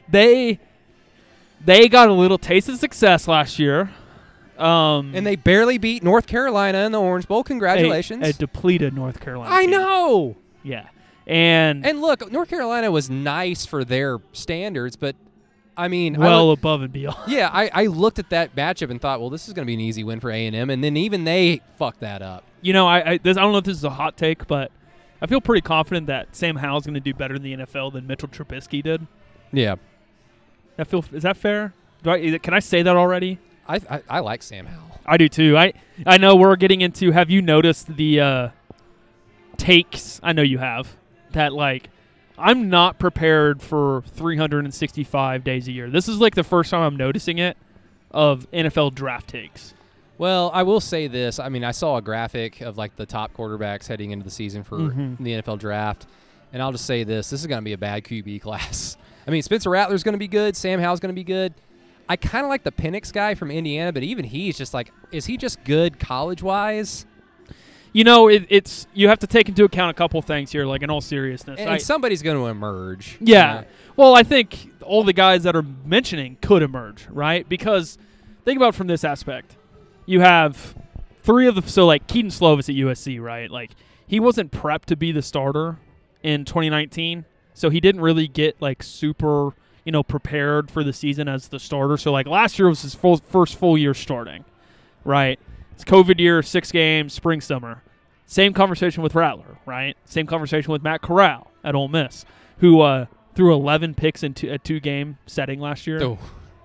[0.08, 0.58] they
[1.64, 3.90] they got a little taste of success last year.
[4.58, 7.42] Um, And they barely beat North Carolina in the Orange Bowl.
[7.42, 8.26] Congratulations.
[8.26, 9.52] a, depleted North Carolina.
[9.54, 9.70] I team.
[9.70, 10.36] know.
[10.62, 10.86] Yeah,
[11.26, 15.16] and, And look, North Carolina was nice for their standards, but
[15.76, 17.16] I mean, I well look- above and beyond.
[17.26, 19.74] yeah, I, I looked at that matchup and thought, well, this is going to be
[19.74, 22.44] an easy win for A and M, and then even they fucked that up.
[22.60, 24.70] You know, I I, this, I don't know if this is a hot take, but
[25.20, 28.06] I feel pretty confident that Sam Howell's going to do better in the NFL than
[28.06, 29.06] Mitchell Trubisky did.
[29.52, 29.76] Yeah,
[30.78, 31.72] I feel is that fair?
[32.02, 33.38] Do I, is it- can I say that already?
[33.68, 35.00] I I, I like Sam Howell.
[35.06, 35.56] I do too.
[35.56, 35.72] I
[36.06, 37.10] I know we're getting into.
[37.12, 38.48] Have you noticed the uh,
[39.56, 40.20] takes?
[40.22, 40.96] I know you have
[41.32, 41.52] that.
[41.52, 41.88] Like,
[42.38, 45.90] I'm not prepared for 365 days a year.
[45.90, 47.56] This is like the first time I'm noticing it
[48.10, 49.74] of NFL draft takes.
[50.18, 51.38] Well, I will say this.
[51.38, 54.62] I mean, I saw a graphic of like the top quarterbacks heading into the season
[54.62, 55.18] for Mhm.
[55.18, 56.06] the NFL draft,
[56.52, 58.96] and I'll just say this: this is going to be a bad QB class.
[59.26, 60.56] I mean, Spencer Rattler's going to be good.
[60.56, 61.54] Sam Howell's going to be good.
[62.08, 65.26] I kind of like the Penix guy from Indiana, but even he's just like, is
[65.26, 67.06] he just good college wise?
[67.92, 70.64] You know, it, it's you have to take into account a couple things here.
[70.66, 73.18] Like in all seriousness, And, I- and somebody's going to emerge.
[73.20, 73.52] you Yeah.
[73.60, 73.64] know?
[73.96, 77.46] Well, I think all the guys that are mentioning could emerge, right?
[77.48, 77.98] Because
[78.44, 79.56] think about it from this aspect.
[80.06, 80.74] You have
[81.22, 83.50] three of the so like Kedon Slovis at USC, right?
[83.50, 83.70] Like
[84.06, 85.76] he wasn't prepped to be the starter
[86.22, 87.24] in 2019,
[87.54, 89.50] so he didn't really get like super,
[89.84, 91.96] you know, prepared for the season as the starter.
[91.96, 94.44] So like last year was his full, first full year starting,
[95.04, 95.38] right?
[95.72, 97.82] It's COVID year, six games, spring summer.
[98.26, 99.96] Same conversation with Rattler, right?
[100.04, 102.24] Same conversation with Matt Corral at Ole Miss,
[102.58, 106.02] who uh, threw 11 picks in two, a two game setting last year.
[106.02, 106.18] Oh.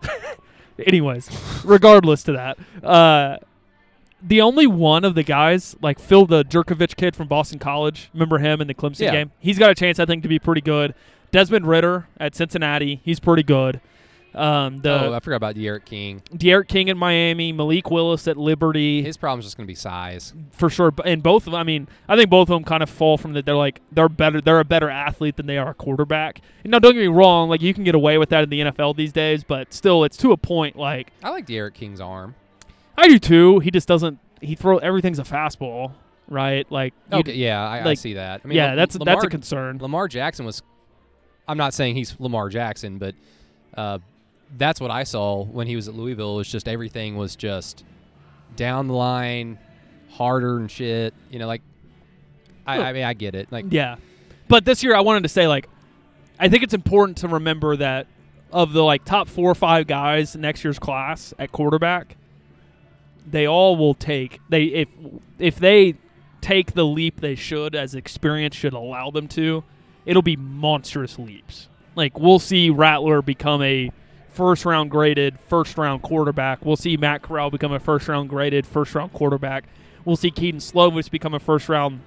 [0.86, 1.30] Anyways,
[1.66, 3.38] regardless to that, uh,
[4.22, 8.38] the only one of the guys, like Phil the Jurkovec kid from Boston College, remember
[8.40, 9.12] him in the Clemson Yeah.
[9.12, 9.32] game?
[9.40, 10.94] He's got a chance, I think, to be pretty good.
[11.32, 13.80] Desmond Ridder at Cincinnati, he's pretty good.
[14.36, 16.22] Um, oh, I forgot about D'Eriq King.
[16.36, 20.34] D'Eriq King in Miami, Malik Willis at Liberty, His problem's just going to be size.
[20.52, 20.94] for sure.
[21.06, 23.34] And both of them, I mean, I think both of them kind of fall from
[23.34, 23.46] that.
[23.46, 24.40] They're like they're better.
[24.40, 26.42] They're a better athlete than they are a quarterback.
[26.64, 27.50] And now, don't get me wrong.
[27.50, 30.18] Like you can get away with that in the NFL these days, but still, it's
[30.18, 30.76] to a point.
[30.76, 32.36] Like I like D'Eriq King's arm.
[32.98, 33.60] I do too.
[33.60, 34.20] He just doesn't.
[34.42, 35.94] He throw everything's a fastball,
[36.28, 36.70] right?
[36.72, 38.42] Like Okay, yeah, I, I see that.
[38.44, 39.80] I mean, yeah, that's Lamar, that's a concern.
[39.80, 40.62] Lamar Jackson was.
[41.48, 43.16] I'm not saying he's Lamar Jackson, but
[43.76, 44.00] uh,
[44.58, 46.36] that's what I saw when he was at Louisville.
[46.36, 47.84] Was just everything was just
[48.56, 49.58] down the line,
[50.10, 51.14] harder and shit.
[51.30, 51.62] You know, like
[52.66, 53.52] I, I mean, I get it.
[53.52, 53.96] Like, Yeah,
[54.48, 55.70] but this year I wanted to say like,
[56.40, 58.08] I think it's important to remember that
[58.52, 62.16] of the like top four or five guys next year's class at quarterback,
[63.30, 64.90] they all will take they if
[65.38, 65.96] if they
[66.42, 69.64] take the leap they should as experience should allow them to,
[70.06, 71.68] it'll be monstrous leaps.
[71.96, 73.92] Like we'll see Rattler become a
[74.30, 76.64] first round graded first round quarterback.
[76.66, 79.66] We'll see Matt Corral become a first round graded first round quarterback.
[80.06, 82.02] We'll see Kedon Slovis become a first round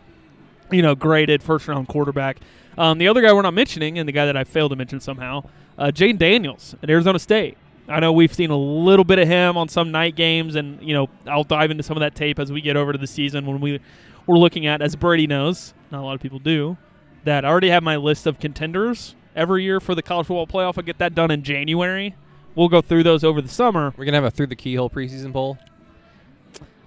[0.71, 2.39] you know, graded first round quarterback.
[2.79, 5.01] Um, the other guy we're not mentioning, and the guy that I failed to mention
[5.01, 5.45] somehow,
[5.79, 7.59] uh, Jayden Daniels at Arizona State.
[7.91, 10.95] I know we've seen a little bit of him on some night games, and you
[10.95, 13.47] know I'll dive into some of that tape as we get over to the season
[13.47, 13.81] when we
[14.27, 16.77] we're looking at, as Brady knows, not a lot of people do,
[17.25, 20.79] that I already have my list of contenders every year for the college football playoff.
[20.79, 22.15] I get that done in January.
[22.55, 23.93] We'll go through those over the summer.
[23.97, 25.59] we're gonna have a through the keyhole preseason poll.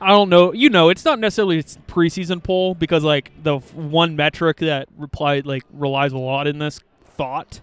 [0.02, 0.52] I don't know.
[0.54, 4.90] You know, it's not necessarily a preseason poll because like the f- one metric that
[4.98, 6.82] reply like relies a lot in this
[7.16, 7.62] thought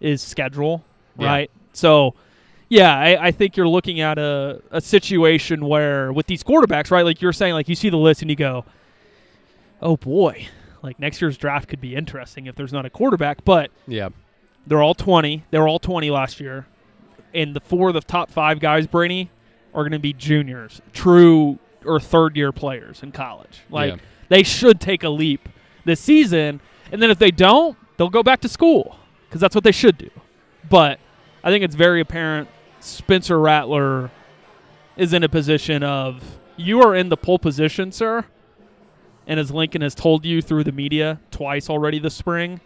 [0.00, 0.84] is schedule,
[1.18, 1.26] Yeah.
[1.26, 1.50] right?
[1.72, 2.14] So,
[2.72, 7.04] yeah, I, I think you're looking at a, a situation where with these quarterbacks, right?
[7.04, 8.64] Like you're saying, like you see the list and you go,
[9.82, 10.46] oh boy,
[10.82, 14.08] like next year's draft could be interesting if there's not a quarterback, but Yeah,
[14.66, 15.44] they're all 20.
[15.50, 16.66] They were all 20 last year.
[17.34, 19.30] And the four of the top five guys, Brainy,
[19.74, 23.60] are going to be juniors, true or third year players in college.
[23.68, 23.98] Like, Yeah.
[24.30, 25.46] they should take a leap
[25.84, 26.60] this season.
[26.90, 28.96] And then if they don't, they'll go back to school
[29.28, 30.10] because that's what they should do.
[30.70, 30.98] But
[31.44, 32.48] I think it's very apparent
[32.82, 34.10] Spencer Rattler
[34.96, 38.24] is in a position of you are in the pole position, sir.
[39.26, 42.60] And as Lincoln has told you through the media twice already this spring,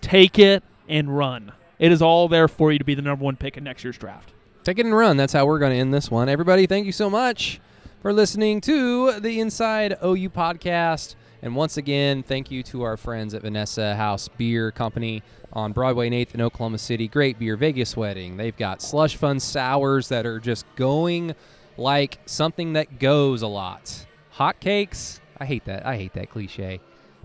[0.00, 1.52] take it and run.
[1.78, 3.96] It is all there for you to be the number one pick in next year's
[3.96, 4.32] draft.
[4.62, 5.16] take it and run.
[5.16, 6.28] That's how we're gonna end this one.
[6.28, 7.58] Everybody, thank you so much
[8.02, 11.14] for listening to the Inside OU podcast.
[11.42, 15.22] And once again, thank you to our friends at Vanessa House Beer Company
[15.52, 17.08] on Broadway and 8th in Oklahoma City.
[17.08, 18.36] Great beer, Vegas wedding.
[18.36, 21.34] They've got slush fun sours that are just going
[21.76, 24.06] like something that goes a lot.
[24.30, 25.20] Hot cakes.
[25.38, 25.86] I hate that.
[25.86, 26.80] I hate that cliche.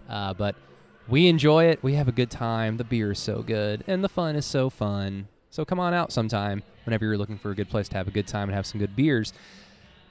[0.09, 0.55] Uh, but
[1.07, 1.83] we enjoy it.
[1.83, 2.77] We have a good time.
[2.77, 5.27] The beer is so good, and the fun is so fun.
[5.49, 8.11] So come on out sometime whenever you're looking for a good place to have a
[8.11, 9.33] good time and have some good beers.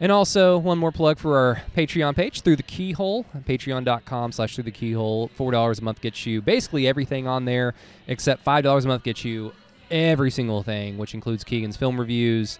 [0.05, 4.64] And also, one more plug for our Patreon page, Through the Keyhole, patreon.com slash Through
[4.64, 5.30] the Keyhole.
[5.30, 7.72] $4 a month gets you basically everything on there,
[8.07, 9.55] except $5 a month gets you
[9.90, 12.59] every single thing, which includes Keegan's film reviews.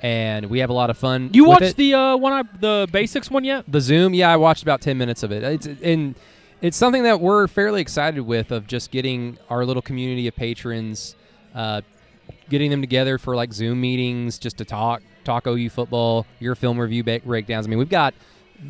[0.00, 1.28] And we have a lot of fun.
[1.34, 1.76] You watched it.
[1.76, 3.70] the uh, one, I, the basics one yet?
[3.70, 5.42] The Zoom, yeah, I watched about ten minutes of it.
[5.42, 6.14] It's and
[6.62, 11.14] it's something that we're fairly excited with of just getting our little community of patrons,
[11.54, 11.82] uh,
[12.48, 16.78] getting them together for like Zoom meetings, just to talk talk OU football, your film
[16.78, 17.66] review ba- breakdowns.
[17.66, 18.14] I mean, we've got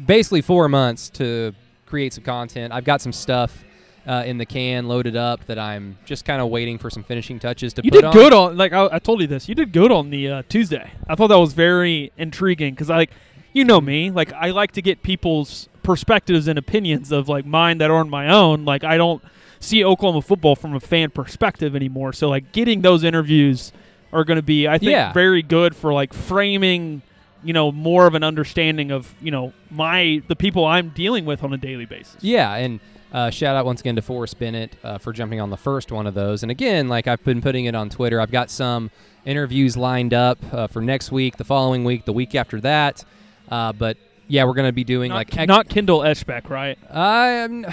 [0.07, 1.55] basically four months to
[1.87, 2.73] create some content.
[2.73, 3.63] I've got some stuff.
[4.09, 5.45] Uh, in the can, loaded up.
[5.47, 8.13] That I'm just kind of waiting for some finishing touches to You put did on.
[8.13, 9.49] good on like I, I told you this.
[9.49, 10.93] You did good on the uh, Tuesday.
[11.09, 13.11] I thought that was very intriguing because I like
[13.53, 17.79] you know me like I like to get people's perspectives and opinions of like mine
[17.79, 18.65] that aren't my own.
[18.65, 19.25] Like I don't
[19.59, 22.13] see Oklahoma football from a fan perspective anymore.
[22.13, 23.73] So like getting those interviews
[24.17, 25.12] are going to be I think Yeah.
[25.12, 27.03] very good for like framing
[27.45, 31.45] you know more of an understanding of you know my the people I'm dealing with
[31.45, 32.17] on a daily basis.
[32.23, 32.81] Yeah, and
[33.12, 36.07] uh, shout out once again to Forrest Bennett uh, for jumping on the first one
[36.07, 36.43] of those.
[36.43, 38.91] And again, like I've been putting it on Twitter, I've got some
[39.25, 43.05] interviews lined up uh, for next week, the following week, the week after that.
[43.49, 43.97] Uh, but
[44.29, 46.77] yeah, we're going to be doing Not, like not Kendall Eschbeck, right?
[46.93, 47.64] I'm.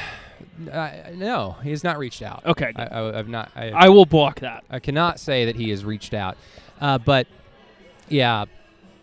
[0.71, 2.45] I, no, he has not reached out.
[2.45, 3.51] Okay, I, I, I've not.
[3.55, 4.63] I, I will block that.
[4.69, 6.37] I cannot say that he has reached out.
[6.79, 7.27] Uh, but
[8.09, 8.45] yeah,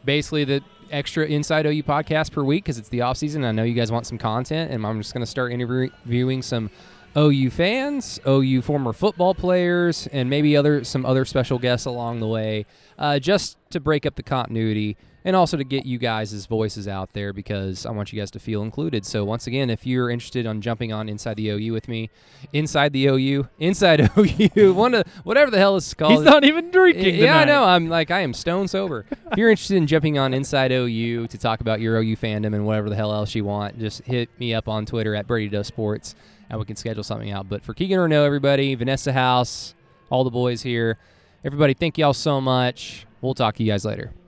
[0.05, 3.45] basically the extra Inside OU podcast per week because it's the off season.
[3.45, 6.71] I know you guys want some content, and I'm just going to start interviewing some
[7.17, 12.29] OU fans, OU former football players, and maybe other some other special guests along the
[12.29, 12.67] way,
[12.99, 17.13] uh, just to break up the continuity and also to get you guys' voices out
[17.13, 19.05] there because I want you guys to feel included.
[19.05, 22.11] So once again, if you're interested on jumping on Inside the OU with me,
[22.53, 26.13] Inside the OU, Inside OU, one of whatever the hell it's called.
[26.13, 27.17] He's not even drinking.
[27.17, 27.65] Yeah, I know.
[27.65, 29.05] I'm like I am stone sober.
[29.31, 32.67] if you're interested in jumping on Inside OU to talk about your OU fandom and
[32.67, 35.67] whatever the hell else you want, just hit me up on Twitter at Brady Does
[35.67, 36.15] Sports,
[36.49, 37.49] and we can schedule something out.
[37.49, 39.75] But for Keegan no, everybody, Vanessa House,
[40.09, 40.97] all the boys here,
[41.45, 43.07] everybody, thank y'all so much.
[43.21, 44.13] We'll talk to you guys later.